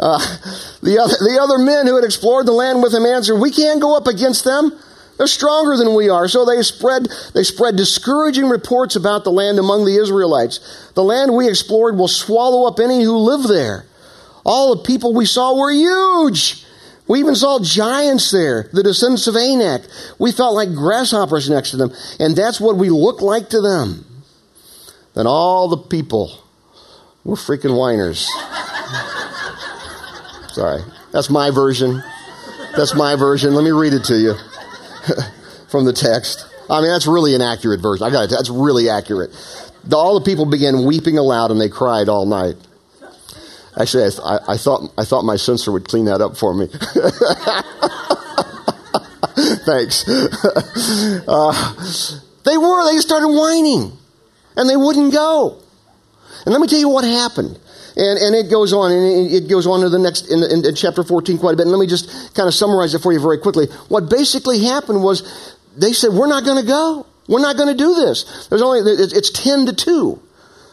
Uh, 0.00 0.18
the, 0.82 0.98
other, 0.98 1.12
the 1.20 1.38
other 1.38 1.58
men 1.58 1.86
who 1.86 1.94
had 1.94 2.04
explored 2.04 2.46
the 2.46 2.52
land 2.52 2.82
with 2.82 2.94
him 2.94 3.04
answered, 3.04 3.38
We 3.38 3.50
can't 3.50 3.82
go 3.82 3.94
up 3.94 4.06
against 4.06 4.44
them. 4.44 4.72
They're 5.18 5.26
stronger 5.26 5.76
than 5.76 5.94
we 5.94 6.08
are. 6.08 6.26
So 6.26 6.46
they 6.46 6.62
spread, 6.62 7.06
they 7.34 7.42
spread 7.42 7.76
discouraging 7.76 8.48
reports 8.48 8.96
about 8.96 9.24
the 9.24 9.30
land 9.30 9.58
among 9.58 9.84
the 9.84 10.00
Israelites. 10.00 10.90
The 10.94 11.04
land 11.04 11.34
we 11.34 11.50
explored 11.50 11.98
will 11.98 12.08
swallow 12.08 12.66
up 12.66 12.80
any 12.80 13.02
who 13.02 13.18
live 13.18 13.46
there. 13.46 13.84
All 14.46 14.74
the 14.74 14.82
people 14.82 15.12
we 15.12 15.26
saw 15.26 15.54
were 15.54 15.70
huge. 15.70 16.64
We 17.10 17.18
even 17.18 17.34
saw 17.34 17.58
giants 17.60 18.30
there, 18.30 18.70
the 18.72 18.84
descendants 18.84 19.26
of 19.26 19.34
Anak. 19.34 19.82
We 20.20 20.30
felt 20.30 20.54
like 20.54 20.72
grasshoppers 20.72 21.50
next 21.50 21.72
to 21.72 21.76
them, 21.76 21.90
and 22.20 22.36
that's 22.36 22.60
what 22.60 22.76
we 22.76 22.88
looked 22.88 23.20
like 23.20 23.48
to 23.48 23.60
them. 23.60 24.06
Then 25.14 25.26
all 25.26 25.66
the 25.66 25.76
people 25.76 26.30
were 27.24 27.34
freaking 27.34 27.76
whiners. 27.76 28.28
Sorry. 30.52 30.82
That's 31.10 31.28
my 31.28 31.50
version. 31.50 32.00
That's 32.76 32.94
my 32.94 33.16
version. 33.16 33.54
Let 33.54 33.64
me 33.64 33.72
read 33.72 33.92
it 33.92 34.04
to 34.04 34.16
you 34.16 34.34
from 35.68 35.86
the 35.86 35.92
text. 35.92 36.46
I 36.70 36.80
mean, 36.80 36.92
that's 36.92 37.08
really 37.08 37.34
an 37.34 37.42
accurate 37.42 37.80
version. 37.80 38.06
I 38.06 38.10
got 38.10 38.26
it. 38.26 38.30
That's 38.30 38.50
really 38.50 38.88
accurate. 38.88 39.30
All 39.92 40.16
the 40.16 40.24
people 40.24 40.46
began 40.46 40.84
weeping 40.84 41.18
aloud 41.18 41.50
and 41.50 41.60
they 41.60 41.70
cried 41.70 42.08
all 42.08 42.24
night. 42.24 42.54
Actually, 43.80 44.12
I, 44.22 44.38
I, 44.48 44.56
thought 44.58 44.92
I 44.98 45.04
thought 45.04 45.22
my 45.22 45.36
censor 45.36 45.72
would 45.72 45.88
clean 45.88 46.04
that 46.04 46.20
up 46.20 46.36
for 46.36 46.52
me. 46.52 46.66
Thanks. 49.64 50.04
Uh, 51.26 51.52
they 52.44 52.56
were. 52.56 52.90
They 52.90 52.98
started 52.98 53.28
whining, 53.28 53.92
and 54.56 54.68
they 54.68 54.76
wouldn't 54.76 55.12
go. 55.12 55.62
And 56.44 56.52
let 56.52 56.60
me 56.60 56.66
tell 56.66 56.78
you 56.78 56.88
what 56.88 57.04
happened. 57.04 57.58
And, 57.96 58.18
and 58.18 58.34
it 58.34 58.50
goes 58.50 58.72
on, 58.72 58.90
and 58.90 59.30
it 59.30 59.48
goes 59.48 59.66
on 59.66 59.80
to 59.80 59.88
the 59.88 59.98
next, 59.98 60.30
in, 60.30 60.42
in, 60.42 60.64
in 60.64 60.74
chapter 60.74 61.04
14 61.04 61.38
quite 61.38 61.54
a 61.54 61.56
bit. 61.56 61.62
And 61.62 61.70
let 61.70 61.78
me 61.78 61.86
just 61.86 62.34
kind 62.34 62.48
of 62.48 62.54
summarize 62.54 62.94
it 62.94 63.02
for 63.02 63.12
you 63.12 63.20
very 63.20 63.38
quickly. 63.38 63.66
What 63.88 64.08
basically 64.08 64.64
happened 64.64 65.02
was 65.02 65.56
they 65.76 65.92
said, 65.92 66.12
we're 66.12 66.26
not 66.26 66.44
going 66.44 66.60
to 66.60 66.66
go. 66.66 67.06
We're 67.28 67.40
not 67.40 67.56
going 67.56 67.68
to 67.68 67.78
do 67.78 67.94
this. 67.94 68.48
There's 68.48 68.62
only, 68.62 68.80
it's 68.80 69.30
10 69.30 69.66
to 69.66 69.72
2. 69.72 70.22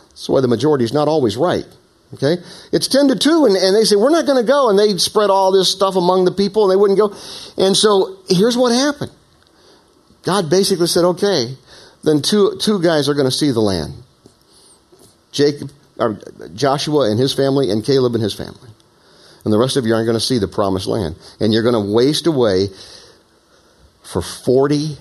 That's 0.09 0.29
why 0.29 0.41
the 0.41 0.47
majority 0.47 0.85
is 0.85 0.93
not 0.93 1.07
always 1.07 1.37
right. 1.37 1.65
Okay? 2.13 2.37
It's 2.71 2.87
10 2.87 3.09
to 3.09 3.15
2, 3.15 3.45
and, 3.45 3.55
and 3.55 3.75
they 3.75 3.83
say, 3.83 3.95
we're 3.95 4.09
not 4.09 4.25
going 4.25 4.43
to 4.43 4.47
go. 4.47 4.69
And 4.69 4.79
they 4.79 4.97
spread 4.97 5.29
all 5.29 5.51
this 5.51 5.69
stuff 5.69 5.95
among 5.95 6.25
the 6.25 6.31
people, 6.31 6.63
and 6.63 6.71
they 6.71 6.79
wouldn't 6.79 6.97
go. 6.97 7.13
And 7.57 7.75
so 7.75 8.17
here's 8.29 8.57
what 8.57 8.71
happened 8.71 9.11
God 10.23 10.49
basically 10.49 10.87
said, 10.87 11.03
okay, 11.03 11.55
then 12.03 12.21
two, 12.21 12.57
two 12.61 12.81
guys 12.81 13.09
are 13.09 13.13
going 13.13 13.29
to 13.29 13.31
see 13.31 13.51
the 13.51 13.61
land. 13.61 13.93
Jacob, 15.31 15.71
or 15.99 16.19
Joshua 16.53 17.09
and 17.09 17.19
his 17.19 17.33
family, 17.33 17.69
and 17.69 17.83
Caleb 17.83 18.15
and 18.15 18.23
his 18.23 18.33
family. 18.33 18.69
And 19.43 19.53
the 19.53 19.57
rest 19.57 19.77
of 19.77 19.85
you 19.85 19.93
aren't 19.93 20.07
going 20.07 20.17
to 20.17 20.23
see 20.25 20.39
the 20.39 20.47
promised 20.47 20.87
land. 20.87 21.15
And 21.39 21.53
you're 21.53 21.63
going 21.63 21.73
to 21.73 21.93
waste 21.93 22.27
away 22.27 22.67
for 24.03 24.21
40 24.21 24.97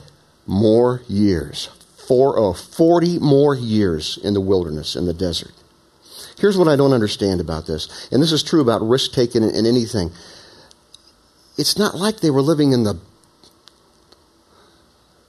more 0.46 1.02
years. 1.08 1.68
For, 2.06 2.38
oh, 2.38 2.52
40 2.52 3.18
more 3.18 3.54
years 3.54 4.18
in 4.22 4.34
the 4.34 4.40
wilderness, 4.40 4.94
in 4.94 5.06
the 5.06 5.12
desert. 5.12 5.52
Here's 6.38 6.58
what 6.58 6.68
I 6.68 6.76
don't 6.76 6.92
understand 6.92 7.40
about 7.40 7.66
this, 7.66 8.08
and 8.12 8.22
this 8.22 8.32
is 8.32 8.42
true 8.42 8.60
about 8.60 8.86
risk 8.86 9.12
taking 9.12 9.42
in, 9.42 9.50
in 9.50 9.66
anything. 9.66 10.10
It's 11.56 11.78
not 11.78 11.94
like 11.94 12.20
they 12.20 12.30
were 12.30 12.42
living 12.42 12.72
in 12.72 12.84
the 12.84 13.00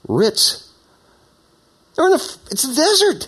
Ritz. 0.07 0.71
They're 1.95 2.07
in 2.07 2.13
a, 2.13 2.21
it's 2.51 2.63
a 2.63 2.75
desert. 2.75 3.27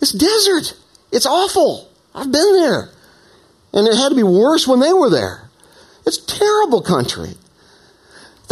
It's 0.00 0.12
desert. 0.12 0.76
It's 1.12 1.26
awful. 1.26 1.88
I've 2.14 2.32
been 2.32 2.52
there. 2.54 2.90
And 3.72 3.88
it 3.88 3.96
had 3.96 4.10
to 4.10 4.14
be 4.14 4.22
worse 4.22 4.66
when 4.66 4.80
they 4.80 4.92
were 4.92 5.10
there. 5.10 5.48
It's 6.06 6.18
terrible 6.18 6.82
country. 6.82 7.34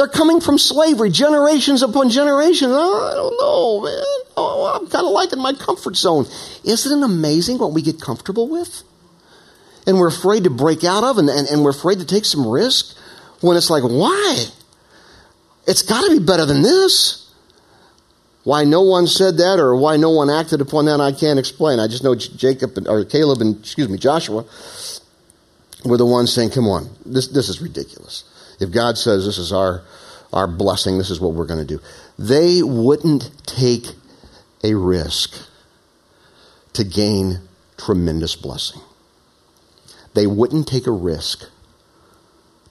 They're 0.03 0.09
coming 0.09 0.41
from 0.41 0.59
slavery, 0.59 1.11
generations 1.11 1.81
upon 1.81 2.11
generations. 2.11 2.73
Oh, 2.75 3.09
I 3.09 3.15
don't 3.15 3.39
know, 3.39 3.81
man. 3.85 4.05
Oh, 4.37 4.75
I'm 4.75 4.91
kind 4.91 5.07
of 5.07 5.13
liking 5.13 5.39
my 5.39 5.53
comfort 5.53 5.95
zone. 5.95 6.27
Isn't 6.65 6.99
it 6.99 7.05
amazing 7.05 7.59
what 7.59 7.73
we 7.73 7.83
get 7.83 8.01
comfortable 8.01 8.49
with? 8.49 8.83
And 9.87 9.99
we're 9.99 10.09
afraid 10.09 10.43
to 10.43 10.51
break 10.51 10.83
out 10.83 11.05
of, 11.05 11.19
and, 11.19 11.29
and, 11.29 11.47
and 11.47 11.63
we're 11.63 11.71
afraid 11.71 12.01
to 12.01 12.05
take 12.05 12.25
some 12.25 12.49
risk 12.49 12.99
when 13.43 13.57
it's 13.57 13.71
like, 13.71 13.85
why? 13.85 14.47
It's 15.69 15.83
got 15.83 16.03
to 16.05 16.19
be 16.19 16.25
better 16.25 16.47
than 16.47 16.63
this. 16.63 17.33
Why 18.43 18.65
no 18.65 18.83
one 18.83 19.07
said 19.07 19.37
that 19.37 19.61
or 19.61 19.77
why 19.77 19.99
no 19.99 20.11
one 20.11 20.31
acted 20.31 20.61
upon 20.61 20.87
that, 20.87 21.01
I 21.01 21.13
can't 21.13 21.39
explain. 21.39 21.79
I 21.79 21.87
just 21.87 22.03
know 22.03 22.17
Jacob 22.17 22.77
and, 22.77 22.89
or 22.89 23.05
Caleb 23.05 23.41
and, 23.41 23.61
excuse 23.61 23.89
me, 23.89 23.99
Joshua 23.99 24.45
were 25.85 25.97
the 25.97 26.07
ones 26.07 26.33
saying, 26.33 26.51
come 26.51 26.67
on, 26.67 26.91
this, 27.07 27.29
this 27.29 27.49
is 27.49 27.63
ridiculous. 27.63 28.25
If 28.63 28.71
God 28.71 28.97
says 28.97 29.27
this 29.27 29.39
is 29.39 29.53
our, 29.53 29.83
our 30.33 30.47
blessing, 30.47 30.99
this 30.99 31.11
is 31.11 31.21
what 31.21 31.35
we're 31.35 31.47
going 31.47 31.67
to 31.67 31.77
do. 31.77 31.81
They 32.19 32.63
wouldn't 32.63 33.31
take 33.47 33.87
a 34.63 34.75
risk 34.75 35.49
to 36.75 36.85
gain 36.85 37.41
tremendous 37.77 38.37
blessing. 38.37 38.81
They 40.15 40.27
wouldn't 40.27 40.69
take 40.69 40.87
a 40.87 40.93
risk 40.93 41.51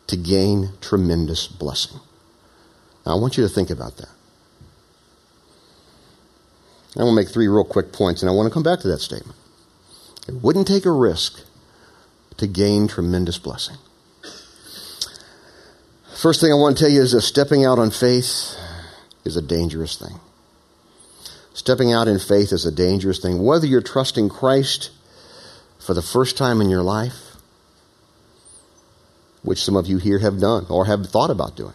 to 0.07 0.15
gain 0.15 0.73
tremendous 0.79 1.47
blessing. 1.47 1.99
Now, 3.05 3.17
I 3.17 3.19
want 3.19 3.37
you 3.37 3.43
to 3.43 3.49
think 3.49 3.69
about 3.69 3.97
that. 3.97 4.09
I 6.95 6.99
to 6.99 7.11
make 7.11 7.29
three 7.29 7.47
real 7.47 7.63
quick 7.63 7.93
points, 7.93 8.21
and 8.21 8.29
I 8.29 8.33
want 8.33 8.47
to 8.47 8.53
come 8.53 8.63
back 8.63 8.79
to 8.81 8.87
that 8.89 8.99
statement. 8.99 9.37
It 10.27 10.35
wouldn't 10.35 10.67
take 10.67 10.85
a 10.85 10.91
risk 10.91 11.41
to 12.37 12.47
gain 12.47 12.87
tremendous 12.87 13.37
blessing. 13.37 13.77
First 16.21 16.39
thing 16.39 16.51
I 16.51 16.55
want 16.55 16.77
to 16.77 16.83
tell 16.83 16.93
you 16.93 17.01
is 17.01 17.13
that 17.13 17.21
stepping 17.21 17.65
out 17.65 17.79
on 17.79 17.89
faith 17.89 18.55
is 19.25 19.37
a 19.37 19.41
dangerous 19.41 19.97
thing. 19.97 20.19
Stepping 21.55 21.91
out 21.91 22.07
in 22.07 22.19
faith 22.19 22.51
is 22.51 22.63
a 22.63 22.71
dangerous 22.71 23.19
thing. 23.19 23.43
Whether 23.43 23.65
you're 23.65 23.81
trusting 23.81 24.29
Christ 24.29 24.91
for 25.79 25.95
the 25.95 26.01
first 26.03 26.37
time 26.37 26.61
in 26.61 26.69
your 26.69 26.83
life, 26.83 27.37
which 29.41 29.63
some 29.63 29.75
of 29.75 29.87
you 29.87 29.97
here 29.97 30.19
have 30.19 30.39
done 30.39 30.67
or 30.69 30.85
have 30.85 31.07
thought 31.07 31.31
about 31.31 31.55
doing, 31.55 31.73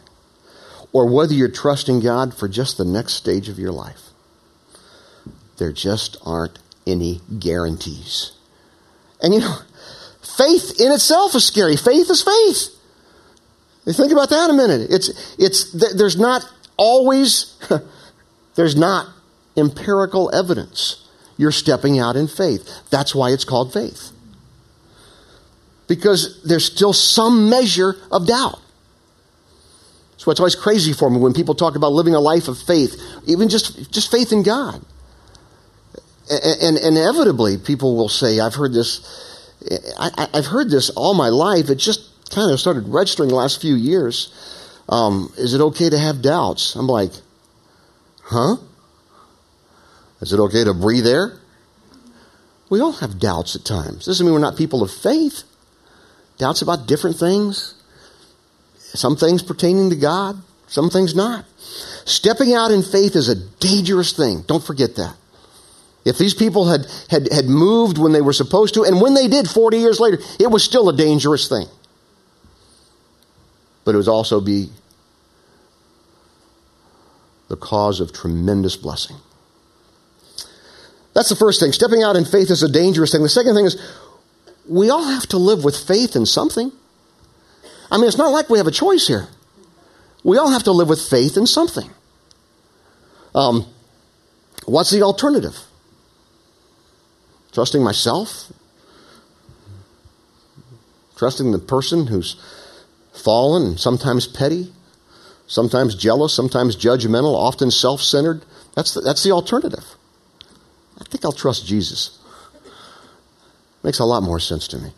or 0.92 1.12
whether 1.12 1.34
you're 1.34 1.48
trusting 1.48 1.98
God 1.98 2.32
for 2.32 2.46
just 2.46 2.78
the 2.78 2.84
next 2.84 3.14
stage 3.14 3.48
of 3.48 3.58
your 3.58 3.72
life, 3.72 4.10
there 5.58 5.72
just 5.72 6.18
aren't 6.24 6.60
any 6.86 7.20
guarantees. 7.36 8.30
And 9.20 9.34
you 9.34 9.40
know, 9.40 9.58
faith 10.22 10.80
in 10.80 10.92
itself 10.92 11.34
is 11.34 11.44
scary. 11.44 11.76
Faith 11.76 12.08
is 12.08 12.22
faith. 12.22 12.75
Think 13.86 14.12
about 14.12 14.30
that 14.30 14.50
a 14.50 14.52
minute. 14.52 14.90
It's, 14.90 15.36
it's, 15.38 15.72
there's 15.72 16.18
not 16.18 16.44
always, 16.76 17.56
there's 18.56 18.74
not 18.74 19.08
empirical 19.56 20.34
evidence. 20.34 21.08
You're 21.36 21.52
stepping 21.52 21.98
out 21.98 22.16
in 22.16 22.26
faith. 22.26 22.68
That's 22.90 23.14
why 23.14 23.30
it's 23.30 23.44
called 23.44 23.72
faith. 23.72 24.10
Because 25.86 26.42
there's 26.42 26.64
still 26.64 26.92
some 26.92 27.48
measure 27.48 27.94
of 28.10 28.26
doubt. 28.26 28.60
So 30.16 30.32
it's 30.32 30.40
always 30.40 30.56
crazy 30.56 30.92
for 30.92 31.08
me 31.08 31.18
when 31.18 31.32
people 31.32 31.54
talk 31.54 31.76
about 31.76 31.92
living 31.92 32.14
a 32.14 32.20
life 32.20 32.48
of 32.48 32.58
faith, 32.58 33.00
even 33.26 33.48
just, 33.48 33.92
just 33.92 34.10
faith 34.10 34.32
in 34.32 34.42
God. 34.42 34.84
And, 36.28 36.76
and 36.76 36.96
inevitably, 36.96 37.58
people 37.58 37.96
will 37.96 38.08
say, 38.08 38.40
I've 38.40 38.54
heard 38.56 38.72
this, 38.72 39.52
I, 39.96 40.28
have 40.34 40.46
heard 40.46 40.70
this 40.70 40.90
all 40.90 41.14
my 41.14 41.28
life. 41.28 41.70
It 41.70 41.76
just 41.76 42.10
kind 42.30 42.50
of 42.50 42.60
started 42.60 42.88
registering 42.88 43.28
the 43.28 43.34
last 43.34 43.60
few 43.60 43.74
years. 43.74 44.32
Um, 44.88 45.32
is 45.36 45.54
it 45.54 45.60
okay 45.60 45.90
to 45.90 45.98
have 45.98 46.22
doubts? 46.22 46.74
I'm 46.76 46.86
like, 46.86 47.12
huh? 48.22 48.56
Is 50.20 50.32
it 50.32 50.40
okay 50.40 50.64
to 50.64 50.74
breathe 50.74 51.06
air? 51.06 51.38
We 52.68 52.80
all 52.80 52.92
have 52.92 53.18
doubts 53.18 53.54
at 53.54 53.64
times. 53.64 54.06
Doesn't 54.06 54.24
mean 54.24 54.32
we're 54.32 54.40
not 54.40 54.56
people 54.56 54.82
of 54.82 54.90
faith. 54.90 55.44
Doubts 56.38 56.62
about 56.62 56.86
different 56.86 57.16
things. 57.16 57.74
Some 58.78 59.16
things 59.16 59.42
pertaining 59.42 59.90
to 59.90 59.96
God, 59.96 60.42
some 60.66 60.90
things 60.90 61.14
not. 61.14 61.44
Stepping 62.04 62.54
out 62.54 62.70
in 62.70 62.82
faith 62.82 63.16
is 63.16 63.28
a 63.28 63.34
dangerous 63.34 64.12
thing. 64.12 64.42
Don't 64.46 64.64
forget 64.64 64.96
that. 64.96 65.16
If 66.04 66.18
these 66.18 66.34
people 66.34 66.68
had, 66.68 66.86
had, 67.10 67.32
had 67.32 67.46
moved 67.46 67.98
when 67.98 68.12
they 68.12 68.20
were 68.20 68.32
supposed 68.32 68.74
to, 68.74 68.84
and 68.84 69.00
when 69.00 69.14
they 69.14 69.26
did 69.26 69.48
40 69.48 69.78
years 69.78 69.98
later, 69.98 70.18
it 70.38 70.50
was 70.50 70.62
still 70.62 70.88
a 70.88 70.96
dangerous 70.96 71.48
thing. 71.48 71.66
But 73.86 73.94
it 73.94 73.98
would 73.98 74.08
also 74.08 74.40
be 74.42 74.68
the 77.48 77.56
cause 77.56 78.00
of 78.00 78.12
tremendous 78.12 78.76
blessing. 78.76 79.16
That's 81.14 81.28
the 81.28 81.36
first 81.36 81.60
thing. 81.60 81.72
Stepping 81.72 82.02
out 82.02 82.16
in 82.16 82.24
faith 82.24 82.50
is 82.50 82.62
a 82.64 82.70
dangerous 82.70 83.12
thing. 83.12 83.22
The 83.22 83.28
second 83.28 83.54
thing 83.54 83.64
is 83.64 83.80
we 84.68 84.90
all 84.90 85.04
have 85.04 85.26
to 85.28 85.38
live 85.38 85.64
with 85.64 85.76
faith 85.76 86.16
in 86.16 86.26
something. 86.26 86.72
I 87.90 87.96
mean, 87.96 88.08
it's 88.08 88.18
not 88.18 88.32
like 88.32 88.50
we 88.50 88.58
have 88.58 88.66
a 88.66 88.72
choice 88.72 89.06
here. 89.06 89.28
We 90.24 90.36
all 90.36 90.50
have 90.50 90.64
to 90.64 90.72
live 90.72 90.88
with 90.88 91.00
faith 91.00 91.36
in 91.36 91.46
something. 91.46 91.88
Um, 93.36 93.66
what's 94.64 94.90
the 94.90 95.02
alternative? 95.02 95.56
Trusting 97.52 97.84
myself? 97.84 98.52
Trusting 101.16 101.52
the 101.52 101.60
person 101.60 102.08
who's 102.08 102.34
fallen, 103.16 103.78
sometimes 103.78 104.26
petty, 104.26 104.72
sometimes 105.46 105.94
jealous, 105.94 106.32
sometimes 106.32 106.76
judgmental, 106.76 107.34
often 107.34 107.70
self 107.70 108.00
centered? 108.00 108.44
That's 108.74 108.94
the, 108.94 109.00
that's 109.00 109.22
the 109.22 109.32
alternative. 109.32 109.84
I 111.00 111.04
think 111.04 111.24
I'll 111.24 111.32
trust 111.32 111.66
Jesus. 111.66 112.18
Makes 113.82 113.98
a 113.98 114.04
lot 114.04 114.22
more 114.22 114.40
sense 114.40 114.68
to 114.68 114.78
me. 114.78 114.90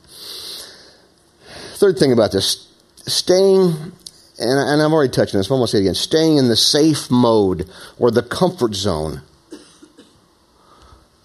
Third 1.74 1.98
thing 1.98 2.12
about 2.12 2.32
this 2.32 2.68
staying, 3.06 3.66
and, 3.68 3.92
and 4.38 4.82
I've 4.82 4.92
already 4.92 5.12
touched 5.12 5.34
on 5.34 5.38
this, 5.38 5.48
but 5.48 5.54
I'm 5.54 5.60
going 5.60 5.66
to 5.66 5.72
say 5.72 5.78
it 5.78 5.82
again 5.82 5.94
staying 5.94 6.36
in 6.38 6.48
the 6.48 6.56
safe 6.56 7.10
mode 7.10 7.68
or 7.98 8.10
the 8.10 8.22
comfort 8.22 8.74
zone. 8.74 9.22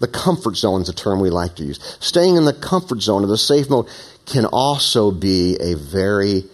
The 0.00 0.08
comfort 0.08 0.56
zone 0.56 0.82
is 0.82 0.88
a 0.88 0.94
term 0.94 1.20
we 1.20 1.30
like 1.30 1.56
to 1.56 1.64
use. 1.64 1.80
Staying 2.00 2.36
in 2.36 2.44
the 2.44 2.52
comfort 2.52 3.00
zone 3.00 3.24
or 3.24 3.26
the 3.26 3.38
safe 3.38 3.70
mode 3.70 3.88
can 4.26 4.44
also 4.44 5.10
be 5.10 5.56
a 5.60 5.74
very 5.74 6.44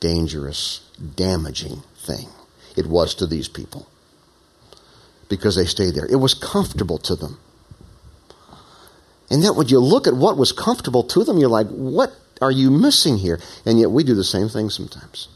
dangerous, 0.00 0.80
damaging 1.16 1.82
thing. 1.96 2.28
It 2.76 2.86
was 2.86 3.14
to 3.16 3.26
these 3.26 3.48
people 3.48 3.88
because 5.28 5.56
they 5.56 5.64
stayed 5.64 5.94
there. 5.94 6.06
It 6.06 6.16
was 6.16 6.34
comfortable 6.34 6.98
to 6.98 7.16
them. 7.16 7.38
And 9.30 9.42
then 9.42 9.56
when 9.56 9.68
you 9.68 9.78
look 9.78 10.06
at 10.06 10.14
what 10.14 10.36
was 10.36 10.52
comfortable 10.52 11.02
to 11.04 11.24
them, 11.24 11.38
you're 11.38 11.50
like, 11.50 11.66
what 11.68 12.12
are 12.40 12.50
you 12.50 12.70
missing 12.70 13.18
here? 13.18 13.38
And 13.66 13.78
yet 13.78 13.90
we 13.90 14.04
do 14.04 14.14
the 14.14 14.24
same 14.24 14.48
thing 14.48 14.70
sometimes. 14.70 15.28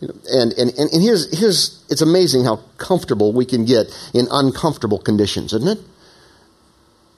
And, 0.00 0.52
and, 0.54 0.72
and 0.76 1.02
here's, 1.02 1.38
here's, 1.38 1.84
it's 1.88 2.02
amazing 2.02 2.44
how 2.44 2.56
comfortable 2.76 3.32
we 3.32 3.46
can 3.46 3.64
get 3.64 3.86
in 4.12 4.26
uncomfortable 4.30 4.98
conditions, 4.98 5.52
isn't 5.52 5.78
it? 5.78 5.84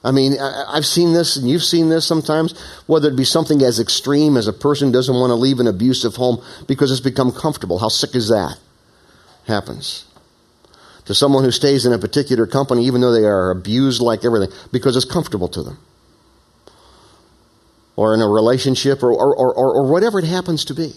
I 0.04 0.10
mean, 0.10 0.38
I've 0.38 0.84
seen 0.84 1.14
this 1.14 1.36
and 1.36 1.48
you've 1.48 1.64
seen 1.64 1.88
this 1.88 2.06
sometimes, 2.06 2.52
whether 2.86 3.08
it 3.08 3.16
be 3.16 3.24
something 3.24 3.62
as 3.62 3.80
extreme 3.80 4.36
as 4.36 4.46
a 4.46 4.52
person 4.52 4.92
doesn't 4.92 5.14
want 5.14 5.30
to 5.30 5.34
leave 5.34 5.60
an 5.60 5.66
abusive 5.66 6.16
home 6.16 6.44
because 6.68 6.90
it's 6.90 7.00
become 7.00 7.32
comfortable. 7.32 7.78
How 7.78 7.88
sick 7.88 8.14
is 8.14 8.28
that? 8.28 8.58
Happens. 9.46 10.04
To 11.06 11.14
someone 11.14 11.44
who 11.44 11.50
stays 11.50 11.86
in 11.86 11.92
a 11.92 11.98
particular 11.98 12.46
company, 12.46 12.84
even 12.84 13.00
though 13.00 13.12
they 13.12 13.24
are 13.24 13.50
abused 13.50 14.02
like 14.02 14.24
everything, 14.24 14.54
because 14.72 14.94
it's 14.94 15.04
comfortable 15.06 15.48
to 15.48 15.62
them 15.62 15.78
or 17.96 18.14
in 18.14 18.20
a 18.20 18.28
relationship 18.28 19.02
or, 19.02 19.12
or, 19.12 19.34
or, 19.34 19.54
or 19.54 19.90
whatever 19.90 20.18
it 20.18 20.24
happens 20.24 20.64
to 20.66 20.74
be. 20.74 20.92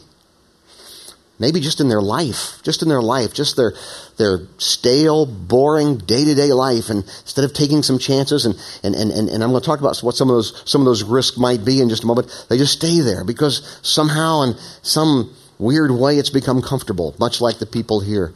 Maybe 1.40 1.60
just 1.60 1.80
in 1.80 1.88
their 1.88 2.02
life, 2.02 2.60
just 2.64 2.82
in 2.82 2.90
their 2.90 3.02
life, 3.02 3.32
just 3.32 3.56
their 3.56 3.74
their 4.18 4.48
stale, 4.58 5.28
boring 5.28 5.98
day 5.98 6.26
to 6.26 6.34
day 6.34 6.52
life, 6.52 6.90
and 6.90 7.04
instead 7.04 7.46
of 7.46 7.54
taking 7.54 7.84
some 7.84 8.00
chances, 8.00 8.46
and, 8.46 8.56
and, 8.84 8.96
and, 8.96 9.30
and 9.30 9.44
I'm 9.44 9.52
going 9.52 9.62
to 9.62 9.66
talk 9.66 9.80
about 9.80 10.00
what 10.00 10.16
some 10.16 10.30
of 10.30 10.36
those 10.36 10.64
some 10.66 10.82
of 10.82 10.86
those 10.86 11.04
risks 11.04 11.38
might 11.38 11.64
be 11.64 11.80
in 11.80 11.90
just 11.90 12.04
a 12.04 12.08
moment. 12.08 12.46
They 12.50 12.58
just 12.58 12.74
stay 12.74 13.02
there 13.02 13.24
because 13.24 13.80
somehow, 13.84 14.42
in 14.44 14.56
some 14.82 15.36
weird 15.60 15.92
way, 15.92 16.18
it's 16.18 16.32
become 16.32 16.64
comfortable, 16.64 17.16
much 17.20 17.40
like 17.40 17.60
the 17.60 17.68
people 17.68 18.00
here, 18.00 18.34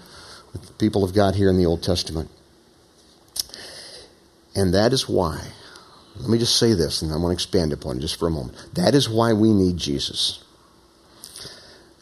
the 0.54 0.74
people 0.74 1.04
of 1.04 1.16
God 1.16 1.34
here 1.34 1.50
in 1.50 1.58
the 1.58 1.66
Old 1.66 1.82
Testament. 1.82 2.30
And 4.56 4.76
that 4.76 4.94
is 4.94 5.10
why. 5.10 5.42
Let 6.18 6.30
me 6.30 6.38
just 6.38 6.58
say 6.58 6.74
this, 6.74 7.02
and 7.02 7.12
I 7.12 7.16
want 7.16 7.30
to 7.30 7.34
expand 7.34 7.74
upon 7.74 7.98
it 7.98 8.02
just 8.02 8.20
for 8.20 8.28
a 8.28 8.32
moment. 8.32 8.56
That 8.74 8.94
is 8.94 9.10
why 9.10 9.34
we 9.34 9.54
need 9.54 9.78
Jesus. 9.78 10.44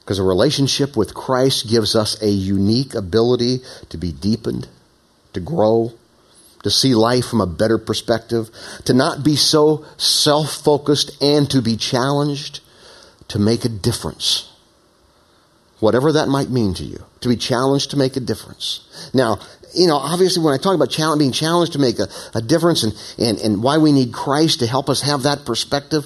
Because 0.10 0.18
a 0.18 0.24
relationship 0.24 0.98
with 0.98 1.14
Christ 1.14 1.70
gives 1.70 1.96
us 1.96 2.20
a 2.20 2.30
unique 2.30 2.96
ability 2.96 3.60
to 3.90 3.98
be 4.00 4.12
deepened, 4.12 4.68
to 5.34 5.40
grow, 5.40 5.94
to 6.64 6.72
see 6.72 6.96
life 6.96 7.28
from 7.28 7.42
a 7.42 7.46
better 7.46 7.78
perspective, 7.78 8.50
to 8.86 8.94
not 8.96 9.24
be 9.24 9.36
so 9.36 9.86
self 9.98 10.52
focused 10.52 11.12
and 11.22 11.48
to 11.52 11.62
be 11.62 11.78
challenged 11.78 12.62
to 13.28 13.38
make 13.38 13.66
a 13.66 13.70
difference. 13.70 14.52
Whatever 15.80 16.12
that 16.14 16.28
might 16.28 16.50
mean 16.50 16.74
to 16.74 16.84
you, 16.84 17.06
to 17.20 17.30
be 17.30 17.38
challenged 17.38 17.92
to 17.92 17.98
make 17.98 18.18
a 18.18 18.20
difference. 18.20 19.12
Now, 19.14 19.38
you 19.74 19.88
know, 19.88 19.96
obviously 19.98 20.44
when 20.44 20.54
I 20.54 20.58
talk 20.58 20.76
about 20.76 20.90
challenge, 20.90 21.20
being 21.20 21.32
challenged 21.32 21.74
to 21.74 21.80
make 21.80 22.00
a, 22.00 22.08
a 22.34 22.42
difference 22.42 22.84
and, 22.84 22.94
and, 23.18 23.38
and 23.40 23.64
why 23.64 23.78
we 23.78 23.92
need 23.92 24.14
Christ 24.14 24.60
to 24.60 24.68
help 24.68 24.90
us 24.90 25.02
have 25.02 25.24
that 25.24 25.46
perspective, 25.46 26.06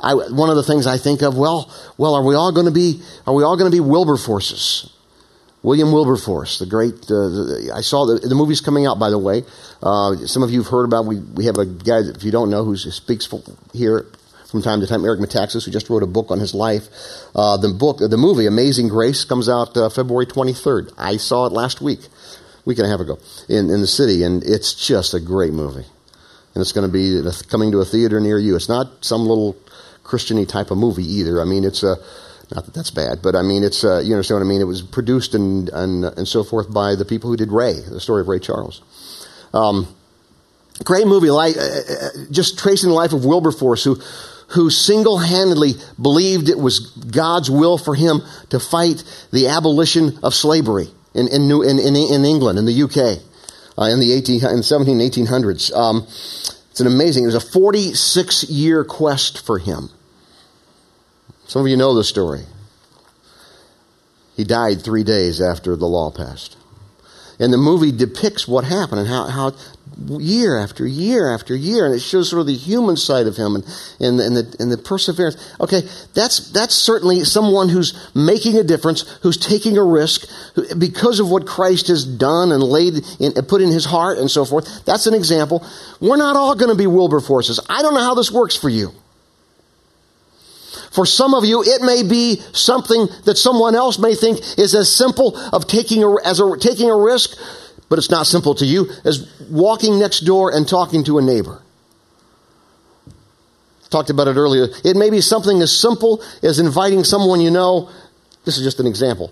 I, 0.00 0.14
one 0.14 0.50
of 0.50 0.56
the 0.56 0.62
things 0.62 0.86
I 0.86 0.98
think 0.98 1.22
of, 1.22 1.36
well, 1.36 1.70
well, 1.96 2.14
are 2.14 2.24
we 2.24 2.34
all 2.34 2.52
going 2.52 2.66
to 2.66 2.72
be, 2.72 3.02
are 3.26 3.34
we 3.34 3.44
all 3.44 3.56
going 3.56 3.70
to 3.70 3.74
be 3.74 3.80
Wilberforces? 3.80 4.90
William 5.62 5.92
Wilberforce, 5.92 6.58
the 6.58 6.66
great, 6.66 6.94
uh, 7.04 7.28
the, 7.28 7.72
I 7.72 7.82
saw 7.82 8.04
the, 8.04 8.26
the 8.26 8.34
movie's 8.34 8.60
coming 8.60 8.84
out, 8.84 8.98
by 8.98 9.10
the 9.10 9.18
way. 9.18 9.44
Uh, 9.80 10.16
some 10.26 10.42
of 10.42 10.50
you 10.50 10.62
have 10.62 10.70
heard 10.70 10.84
about, 10.84 11.06
we, 11.06 11.20
we 11.20 11.46
have 11.46 11.56
a 11.56 11.66
guy, 11.66 12.00
if 12.00 12.24
you 12.24 12.32
don't 12.32 12.50
know, 12.50 12.64
who 12.64 12.76
speaks 12.76 13.28
here 13.72 14.06
from 14.52 14.60
time 14.60 14.80
to 14.80 14.86
time, 14.86 15.04
Eric 15.04 15.20
Metaxas, 15.20 15.64
who 15.64 15.70
just 15.70 15.88
wrote 15.88 16.02
a 16.02 16.06
book 16.06 16.30
on 16.30 16.38
his 16.38 16.52
life. 16.52 16.88
Uh, 17.34 17.56
the 17.56 17.68
book, 17.68 17.98
the 17.98 18.16
movie, 18.16 18.46
Amazing 18.46 18.88
Grace, 18.88 19.24
comes 19.24 19.48
out 19.48 19.76
uh, 19.76 19.88
February 19.88 20.26
23rd. 20.26 20.92
I 20.98 21.16
saw 21.16 21.46
it 21.46 21.52
last 21.52 21.80
week, 21.80 22.00
week 22.64 22.78
and 22.78 22.86
a 22.86 22.90
half 22.90 23.00
ago, 23.00 23.18
in, 23.48 23.70
in 23.70 23.80
the 23.80 23.86
city, 23.86 24.22
and 24.22 24.42
it's 24.44 24.74
just 24.74 25.14
a 25.14 25.20
great 25.20 25.52
movie. 25.52 25.86
And 26.54 26.60
it's 26.60 26.72
going 26.72 26.90
to 26.90 26.92
be 26.92 27.22
coming 27.48 27.72
to 27.72 27.80
a 27.80 27.84
theater 27.84 28.20
near 28.20 28.38
you. 28.38 28.56
It's 28.56 28.68
not 28.68 29.04
some 29.04 29.22
little 29.22 29.56
Christiany 30.04 30.46
type 30.46 30.70
of 30.70 30.78
movie 30.78 31.04
either. 31.04 31.40
I 31.40 31.44
mean, 31.44 31.64
it's 31.64 31.82
a 31.82 31.96
not 32.54 32.66
that 32.66 32.74
that's 32.74 32.90
bad, 32.90 33.22
but 33.22 33.34
I 33.34 33.40
mean, 33.40 33.64
it's 33.64 33.82
uh, 33.82 34.00
you 34.00 34.12
understand 34.12 34.40
what 34.40 34.46
I 34.46 34.48
mean. 34.48 34.60
It 34.60 34.64
was 34.64 34.82
produced 34.82 35.34
and, 35.34 35.70
and 35.70 36.04
and 36.04 36.28
so 36.28 36.44
forth 36.44 36.72
by 36.72 36.94
the 36.94 37.06
people 37.06 37.30
who 37.30 37.36
did 37.36 37.50
Ray, 37.50 37.80
the 37.80 38.00
story 38.00 38.20
of 38.20 38.28
Ray 38.28 38.40
Charles. 38.40 38.82
Um, 39.54 39.88
great 40.84 41.06
movie, 41.06 41.30
like 41.30 41.56
uh, 41.56 41.60
uh 41.60 42.08
just 42.30 42.58
tracing 42.58 42.90
the 42.90 42.94
life 42.94 43.14
of 43.14 43.24
Wilberforce, 43.24 43.84
who 43.84 43.98
who 44.48 44.68
single-handedly 44.68 45.72
believed 46.00 46.50
it 46.50 46.58
was 46.58 46.80
God's 46.80 47.50
will 47.50 47.78
for 47.78 47.94
him 47.94 48.20
to 48.50 48.60
fight 48.60 49.02
the 49.32 49.48
abolition 49.48 50.18
of 50.22 50.34
slavery 50.34 50.88
in 51.14 51.28
in, 51.28 51.48
New, 51.48 51.62
in, 51.62 51.78
in, 51.78 51.96
in 51.96 52.24
England, 52.24 52.58
in 52.58 52.64
the 52.64 52.82
UK, 52.82 53.22
uh, 53.78 53.84
in 53.84 54.00
the 54.00 54.12
18 54.12 54.44
in 54.46 54.62
17 54.62 54.98
1800s. 54.98 55.74
Um, 55.74 56.02
it's 56.70 56.80
an 56.80 56.86
amazing. 56.86 57.24
It 57.24 57.26
was 57.26 57.34
a 57.34 57.40
46 57.40 58.44
year 58.44 58.84
quest 58.84 59.44
for 59.44 59.58
him. 59.58 59.90
Some 61.46 61.62
of 61.62 61.68
you 61.68 61.76
know 61.76 61.94
the 61.94 62.04
story. 62.04 62.44
He 64.36 64.44
died 64.44 64.80
three 64.80 65.04
days 65.04 65.40
after 65.40 65.76
the 65.76 65.86
law 65.86 66.10
passed. 66.10 66.56
And 67.38 67.52
the 67.52 67.58
movie 67.58 67.92
depicts 67.92 68.48
what 68.48 68.64
happened 68.64 69.00
and 69.00 69.08
how, 69.08 69.24
how 69.26 69.52
year 69.98 70.58
after 70.58 70.86
year 70.86 71.32
after 71.32 71.54
year, 71.54 71.86
and 71.86 71.94
it 71.94 72.00
shows 72.00 72.30
sort 72.30 72.40
of 72.40 72.46
the 72.46 72.54
human 72.54 72.96
side 72.96 73.26
of 73.26 73.36
him 73.36 73.54
and, 73.54 73.64
and, 74.00 74.20
and, 74.20 74.36
the, 74.36 74.56
and 74.58 74.72
the 74.72 74.78
perseverance. 74.78 75.36
Okay, 75.60 75.82
that's, 76.14 76.50
that's 76.50 76.74
certainly 76.74 77.24
someone 77.24 77.68
who's 77.68 77.94
making 78.14 78.56
a 78.56 78.62
difference, 78.62 79.02
who's 79.22 79.36
taking 79.36 79.78
a 79.78 79.84
risk 79.84 80.28
who, 80.54 80.74
because 80.76 81.20
of 81.20 81.30
what 81.30 81.46
Christ 81.46 81.88
has 81.88 82.04
done 82.04 82.52
and 82.52 82.62
laid 82.62 82.94
in, 83.20 83.32
put 83.44 83.60
in 83.60 83.70
his 83.70 83.84
heart 83.84 84.18
and 84.18 84.30
so 84.30 84.44
forth. 84.44 84.84
That's 84.84 85.06
an 85.06 85.14
example. 85.14 85.66
We're 86.00 86.16
not 86.16 86.36
all 86.36 86.54
going 86.54 86.70
to 86.70 86.76
be 86.76 86.86
Wilberforces. 86.86 87.60
I 87.68 87.82
don't 87.82 87.94
know 87.94 88.00
how 88.00 88.14
this 88.14 88.30
works 88.30 88.56
for 88.56 88.68
you. 88.68 88.92
For 90.92 91.06
some 91.06 91.32
of 91.34 91.44
you, 91.44 91.62
it 91.62 91.80
may 91.80 92.02
be 92.02 92.36
something 92.52 93.08
that 93.24 93.36
someone 93.38 93.74
else 93.74 93.98
may 93.98 94.14
think 94.14 94.40
is 94.58 94.74
as 94.74 94.94
simple 94.94 95.36
of 95.52 95.66
taking 95.66 96.02
a, 96.02 96.14
as 96.22 96.38
a, 96.38 96.56
taking 96.58 96.90
a 96.90 96.96
risk, 96.96 97.38
but 97.92 97.98
it's 97.98 98.08
not 98.08 98.26
simple 98.26 98.54
to 98.54 98.64
you 98.64 98.88
as 99.04 99.30
walking 99.50 99.98
next 99.98 100.20
door 100.20 100.50
and 100.50 100.66
talking 100.66 101.04
to 101.04 101.18
a 101.18 101.22
neighbor. 101.22 101.60
Talked 103.90 104.08
about 104.08 104.28
it 104.28 104.36
earlier. 104.36 104.68
It 104.82 104.96
may 104.96 105.10
be 105.10 105.20
something 105.20 105.60
as 105.60 105.78
simple 105.78 106.24
as 106.42 106.58
inviting 106.58 107.04
someone 107.04 107.42
you 107.42 107.50
know. 107.50 107.90
This 108.46 108.56
is 108.56 108.64
just 108.64 108.80
an 108.80 108.86
example 108.86 109.30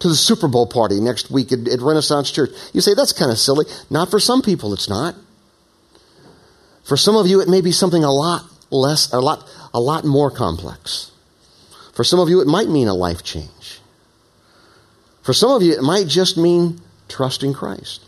to 0.00 0.08
the 0.08 0.16
Super 0.16 0.48
Bowl 0.48 0.66
party 0.66 1.00
next 1.00 1.30
week 1.30 1.52
at, 1.52 1.68
at 1.68 1.80
Renaissance 1.80 2.32
Church. 2.32 2.50
You 2.72 2.80
say, 2.80 2.94
that's 2.94 3.12
kind 3.12 3.30
of 3.30 3.38
silly. 3.38 3.66
Not 3.90 4.10
for 4.10 4.18
some 4.18 4.42
people, 4.42 4.74
it's 4.74 4.88
not. 4.88 5.14
For 6.82 6.96
some 6.96 7.14
of 7.14 7.28
you, 7.28 7.40
it 7.40 7.48
may 7.48 7.60
be 7.60 7.70
something 7.70 8.02
a 8.02 8.10
lot 8.10 8.42
less, 8.72 9.12
a 9.12 9.20
lot, 9.20 9.48
a 9.72 9.78
lot 9.78 10.04
more 10.04 10.32
complex. 10.32 11.12
For 11.94 12.02
some 12.02 12.18
of 12.18 12.28
you, 12.28 12.40
it 12.40 12.48
might 12.48 12.68
mean 12.68 12.88
a 12.88 12.94
life 12.94 13.22
change. 13.22 13.78
For 15.22 15.32
some 15.32 15.52
of 15.52 15.62
you, 15.62 15.74
it 15.74 15.82
might 15.82 16.08
just 16.08 16.36
mean 16.36 16.80
trusting 17.10 17.52
Christ 17.52 18.06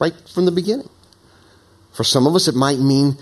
right 0.00 0.14
from 0.34 0.46
the 0.46 0.52
beginning. 0.52 0.88
For 1.92 2.04
some 2.04 2.26
of 2.26 2.34
us, 2.34 2.48
it 2.48 2.54
might 2.54 2.78
mean 2.78 3.16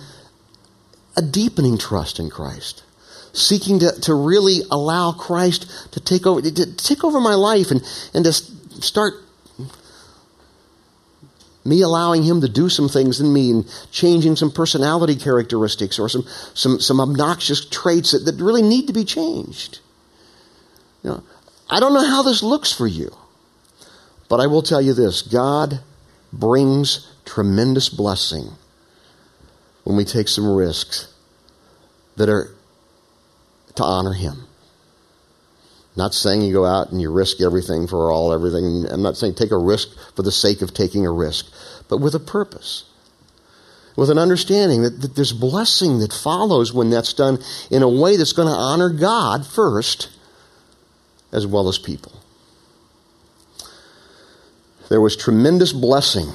a 1.16 1.22
deepening 1.22 1.76
trust 1.78 2.20
in 2.20 2.30
Christ, 2.30 2.84
seeking 3.32 3.80
to, 3.80 3.92
to 4.02 4.14
really 4.14 4.60
allow 4.70 5.12
Christ 5.12 5.92
to 5.92 6.00
take 6.00 6.26
over, 6.26 6.40
to 6.40 6.76
take 6.76 7.02
over 7.02 7.20
my 7.20 7.34
life 7.34 7.70
and, 7.70 7.82
and 8.14 8.24
to 8.24 8.32
start 8.32 9.14
me 11.64 11.82
allowing 11.82 12.22
him 12.22 12.40
to 12.40 12.48
do 12.48 12.68
some 12.68 12.88
things 12.88 13.20
in 13.20 13.32
me 13.32 13.50
and 13.50 13.68
changing 13.90 14.36
some 14.36 14.50
personality 14.50 15.16
characteristics 15.16 15.98
or 15.98 16.08
some, 16.08 16.24
some, 16.54 16.80
some 16.80 17.00
obnoxious 17.00 17.64
traits 17.66 18.12
that, 18.12 18.20
that 18.20 18.42
really 18.42 18.62
need 18.62 18.86
to 18.86 18.92
be 18.92 19.04
changed. 19.04 19.80
You 21.02 21.10
know, 21.10 21.22
I 21.68 21.80
don't 21.80 21.92
know 21.92 22.06
how 22.06 22.22
this 22.22 22.42
looks 22.42 22.72
for 22.72 22.86
you, 22.86 23.14
but 24.28 24.40
I 24.40 24.46
will 24.46 24.62
tell 24.62 24.80
you 24.80 24.92
this 24.92 25.22
God 25.22 25.80
brings 26.32 27.10
tremendous 27.24 27.88
blessing 27.88 28.50
when 29.84 29.96
we 29.96 30.04
take 30.04 30.28
some 30.28 30.50
risks 30.50 31.12
that 32.16 32.28
are 32.28 32.50
to 33.76 33.82
honor 33.82 34.12
him. 34.12 34.44
Not 35.96 36.14
saying 36.14 36.42
you 36.42 36.52
go 36.52 36.64
out 36.64 36.92
and 36.92 37.00
you 37.00 37.10
risk 37.10 37.40
everything 37.40 37.86
for 37.86 38.10
all, 38.12 38.32
everything. 38.32 38.86
I'm 38.88 39.02
not 39.02 39.16
saying 39.16 39.34
take 39.34 39.50
a 39.50 39.58
risk 39.58 39.88
for 40.14 40.22
the 40.22 40.30
sake 40.30 40.62
of 40.62 40.72
taking 40.74 41.06
a 41.06 41.10
risk, 41.10 41.46
but 41.88 41.98
with 41.98 42.14
a 42.14 42.20
purpose. 42.20 42.84
With 43.96 44.10
an 44.10 44.18
understanding 44.18 44.82
that, 44.82 45.00
that 45.00 45.16
there's 45.16 45.32
blessing 45.32 45.98
that 45.98 46.12
follows 46.12 46.72
when 46.72 46.90
that's 46.90 47.12
done 47.12 47.38
in 47.68 47.82
a 47.82 47.88
way 47.88 48.16
that's 48.16 48.32
going 48.32 48.46
to 48.46 48.54
honor 48.54 48.90
God 48.90 49.44
first, 49.44 50.10
as 51.32 51.46
well 51.46 51.68
as 51.68 51.78
people. 51.78 52.12
There 54.88 55.00
was 55.00 55.16
tremendous 55.16 55.72
blessing 55.72 56.32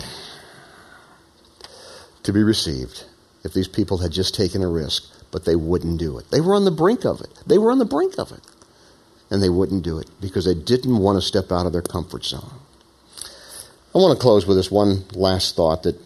to 2.23 2.31
be 2.31 2.43
received 2.43 3.05
if 3.43 3.53
these 3.53 3.67
people 3.67 3.97
had 3.97 4.11
just 4.11 4.35
taken 4.35 4.61
a 4.61 4.67
risk, 4.67 5.03
but 5.31 5.45
they 5.45 5.55
wouldn't 5.55 5.99
do 5.99 6.17
it. 6.17 6.29
They 6.31 6.39
were 6.39 6.55
on 6.55 6.65
the 6.65 6.71
brink 6.71 7.03
of 7.05 7.21
it. 7.21 7.29
They 7.45 7.57
were 7.57 7.71
on 7.71 7.79
the 7.79 7.85
brink 7.85 8.17
of 8.17 8.31
it 8.31 8.41
and 9.33 9.41
they 9.41 9.49
wouldn't 9.49 9.83
do 9.83 9.97
it 9.97 10.07
because 10.21 10.45
they 10.45 10.53
didn't 10.53 10.97
want 10.99 11.17
to 11.17 11.21
step 11.21 11.51
out 11.51 11.65
of 11.65 11.73
their 11.73 11.81
comfort 11.81 12.23
zone. 12.23 12.51
I 13.95 13.97
want 13.97 14.15
to 14.15 14.21
close 14.21 14.45
with 14.45 14.57
this 14.57 14.69
one 14.69 15.05
last 15.13 15.55
thought 15.55 15.83
that 15.83 15.99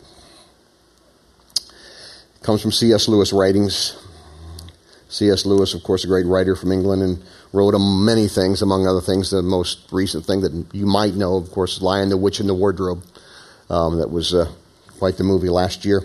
comes 2.41 2.62
from 2.62 2.71
C.S. 2.71 3.10
Lewis 3.10 3.33
writings. 3.33 4.01
C.S. 5.10 5.46
Lewis, 5.46 5.74
of 5.74 5.84
course, 5.84 6.04
a 6.04 6.08
great 6.08 6.26
writer 6.26 6.56
from 6.56 6.72
England, 6.72 7.02
and 7.02 7.24
wrote 7.54 7.78
many 7.80 8.28
things, 8.28 8.62
among 8.62 8.88
other 8.88 9.02
things. 9.02 9.32
The 9.32 9.41
most 9.41 9.91
recent 9.91 10.26
thing 10.26 10.41
that 10.41 10.65
you 10.74 10.86
might 10.86 11.15
know, 11.15 11.38
of 11.38 11.50
course, 11.52 11.78
is 11.78 11.82
Lion, 11.82 12.10
the 12.10 12.17
Witch, 12.17 12.39
and 12.39 12.50
the 12.50 12.54
Wardrobe. 12.54 13.04
Um, 13.70 13.98
that 13.98 14.10
was 14.10 14.34
uh, 14.34 14.52
quite 14.98 15.17
the 15.17 15.24
movie 15.24 15.50
last 15.50 15.86
year. 15.86 16.04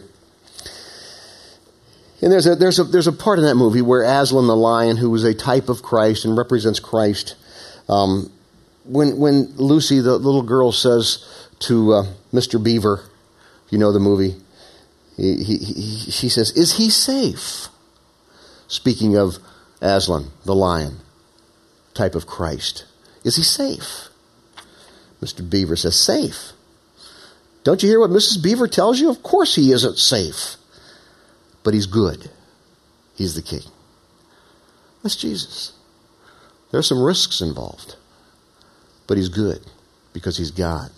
And 2.20 2.30
there's 2.30 2.46
a, 2.46 2.54
there's, 2.54 2.78
a, 2.78 2.84
there's 2.84 3.08
a 3.08 3.12
part 3.12 3.40
in 3.40 3.44
that 3.44 3.56
movie 3.56 3.82
where 3.82 4.02
Aslan 4.02 4.46
the 4.46 4.56
lion, 4.56 4.96
who 4.96 5.12
is 5.14 5.24
a 5.24 5.34
type 5.34 5.68
of 5.68 5.82
Christ 5.82 6.24
and 6.24 6.36
represents 6.36 6.78
Christ, 6.78 7.34
um, 7.88 8.30
when, 8.84 9.18
when 9.18 9.52
Lucy, 9.56 10.00
the 10.00 10.16
little 10.16 10.42
girl, 10.42 10.70
says 10.70 11.24
to 11.60 11.92
uh, 11.92 12.04
Mr. 12.32 12.62
Beaver, 12.62 13.04
you 13.70 13.78
know 13.78 13.92
the 13.92 14.00
movie, 14.00 14.36
he, 15.16 15.42
he, 15.42 15.56
he, 15.58 16.10
she 16.10 16.28
says, 16.28 16.50
Is 16.52 16.76
he 16.76 16.90
safe? 16.90 17.68
Speaking 18.72 19.18
of 19.18 19.36
Aslan, 19.82 20.30
the 20.46 20.54
lion, 20.54 20.96
type 21.92 22.14
of 22.14 22.26
Christ. 22.26 22.86
Is 23.22 23.36
he 23.36 23.42
safe? 23.42 24.08
Mr. 25.20 25.48
Beaver 25.48 25.76
says, 25.76 25.94
Safe. 26.00 26.52
Don't 27.64 27.82
you 27.82 27.90
hear 27.90 28.00
what 28.00 28.08
Mrs. 28.08 28.42
Beaver 28.42 28.66
tells 28.66 28.98
you? 28.98 29.10
Of 29.10 29.22
course 29.22 29.56
he 29.56 29.72
isn't 29.72 29.98
safe. 29.98 30.56
But 31.62 31.74
he's 31.74 31.84
good. 31.84 32.30
He's 33.14 33.34
the 33.34 33.42
king. 33.42 33.70
That's 35.02 35.16
Jesus. 35.16 35.74
There's 36.70 36.88
some 36.88 37.02
risks 37.02 37.42
involved. 37.42 37.96
But 39.06 39.18
he's 39.18 39.28
good 39.28 39.60
because 40.14 40.38
he's 40.38 40.50
God 40.50 40.90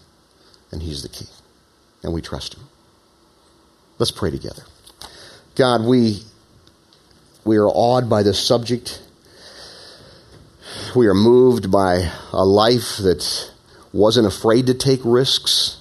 and 0.71 0.81
he's 0.81 1.03
the 1.03 1.09
king. 1.09 1.27
And 2.05 2.15
we 2.15 2.23
trust 2.23 2.55
him. 2.55 2.63
Let's 3.99 4.13
pray 4.13 4.31
together. 4.31 4.63
God, 5.57 5.83
we 5.83 6.23
we 7.45 7.57
are 7.57 7.69
awed 7.69 8.09
by 8.09 8.23
this 8.23 8.39
subject. 8.39 9.03
We 10.97 11.07
are 11.07 11.15
moved 11.15 11.71
by 11.71 12.11
a 12.33 12.45
life 12.45 12.97
that 12.99 13.51
wasn't 13.93 14.27
afraid 14.27 14.67
to 14.67 14.75
take 14.75 15.01
risks. 15.05 15.81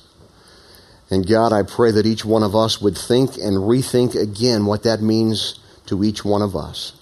And 1.10 1.28
God, 1.28 1.54
I 1.54 1.64
pray 1.64 1.92
that 1.92 2.06
each 2.06 2.26
one 2.26 2.44
of 2.44 2.56
us 2.56 2.82
would 2.82 2.98
think 2.98 3.38
and 3.38 3.58
rethink 3.58 4.16
again 4.16 4.66
what 4.66 4.84
that 4.84 5.02
means 5.02 5.60
to 5.86 6.04
each 6.04 6.26
one 6.26 6.42
of 6.42 6.56
us. 6.56 6.94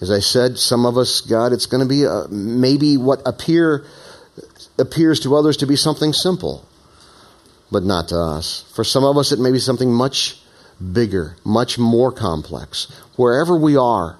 As 0.00 0.10
I 0.10 0.18
said, 0.18 0.58
some 0.58 0.84
of 0.84 0.98
us, 0.98 1.20
God, 1.20 1.52
it's 1.52 1.66
going 1.66 1.82
to 1.82 1.88
be 1.88 2.04
a, 2.04 2.26
maybe 2.28 2.96
what 2.96 3.22
appear 3.24 3.84
appears 4.78 5.20
to 5.20 5.34
others 5.34 5.56
to 5.58 5.66
be 5.66 5.76
something 5.76 6.12
simple, 6.12 6.66
but 7.70 7.82
not 7.82 8.08
to 8.08 8.16
us. 8.16 8.64
For 8.74 8.84
some 8.84 9.04
of 9.04 9.16
us, 9.16 9.32
it 9.32 9.38
may 9.38 9.50
be 9.50 9.58
something 9.58 9.92
much 9.92 10.38
bigger, 10.92 11.36
much 11.44 11.78
more 11.78 12.12
complex. 12.12 12.84
Wherever 13.16 13.56
we 13.56 13.76
are, 13.76 14.18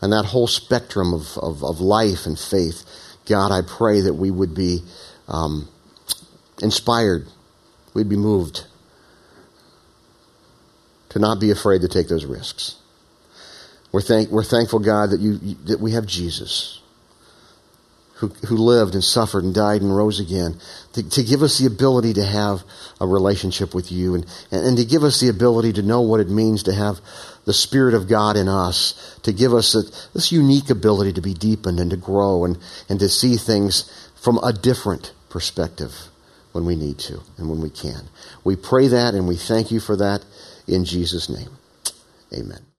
and 0.00 0.12
that 0.12 0.26
whole 0.26 0.46
spectrum 0.46 1.12
of, 1.14 1.38
of, 1.38 1.62
of 1.62 1.80
life 1.80 2.26
and 2.26 2.38
faith, 2.38 2.84
God, 3.26 3.52
I 3.52 3.62
pray 3.62 4.00
that 4.00 4.14
we 4.14 4.30
would 4.30 4.54
be 4.54 4.80
um, 5.28 5.68
inspired, 6.60 7.26
we'd 7.94 8.08
be 8.08 8.16
moved 8.16 8.66
to 11.10 11.18
not 11.18 11.40
be 11.40 11.50
afraid 11.50 11.82
to 11.82 11.88
take 11.88 12.08
those 12.08 12.24
risks. 12.24 12.76
We're, 13.92 14.00
thank, 14.00 14.30
we're 14.30 14.44
thankful, 14.44 14.78
God, 14.78 15.10
that, 15.10 15.20
you, 15.20 15.38
that 15.66 15.78
we 15.78 15.92
have 15.92 16.06
Jesus 16.06 16.81
who, 18.22 18.28
who 18.46 18.56
lived 18.56 18.94
and 18.94 19.02
suffered 19.02 19.42
and 19.42 19.52
died 19.52 19.82
and 19.82 19.94
rose 19.94 20.20
again, 20.20 20.56
to, 20.92 21.02
to 21.10 21.24
give 21.24 21.42
us 21.42 21.58
the 21.58 21.66
ability 21.66 22.12
to 22.12 22.24
have 22.24 22.62
a 23.00 23.06
relationship 23.06 23.74
with 23.74 23.90
you 23.90 24.14
and, 24.14 24.24
and, 24.52 24.76
to 24.76 24.84
give 24.84 25.02
us 25.02 25.18
the 25.18 25.28
ability 25.28 25.72
to 25.72 25.82
know 25.82 26.00
what 26.02 26.20
it 26.20 26.30
means 26.30 26.62
to 26.62 26.72
have 26.72 27.00
the 27.46 27.52
Spirit 27.52 27.94
of 27.94 28.08
God 28.08 28.36
in 28.36 28.48
us, 28.48 29.18
to 29.24 29.32
give 29.32 29.52
us 29.52 29.74
a, 29.74 29.82
this 30.14 30.30
unique 30.30 30.70
ability 30.70 31.12
to 31.14 31.20
be 31.20 31.34
deepened 31.34 31.80
and 31.80 31.90
to 31.90 31.96
grow 31.96 32.44
and, 32.44 32.58
and 32.88 33.00
to 33.00 33.08
see 33.08 33.36
things 33.36 33.90
from 34.22 34.38
a 34.38 34.52
different 34.52 35.12
perspective 35.28 35.92
when 36.52 36.64
we 36.64 36.76
need 36.76 36.98
to 37.00 37.20
and 37.38 37.50
when 37.50 37.60
we 37.60 37.70
can. 37.70 38.08
We 38.44 38.54
pray 38.54 38.86
that 38.86 39.14
and 39.14 39.26
we 39.26 39.36
thank 39.36 39.72
you 39.72 39.80
for 39.80 39.96
that 39.96 40.24
in 40.68 40.84
Jesus' 40.84 41.28
name. 41.28 41.50
Amen. 42.32 42.71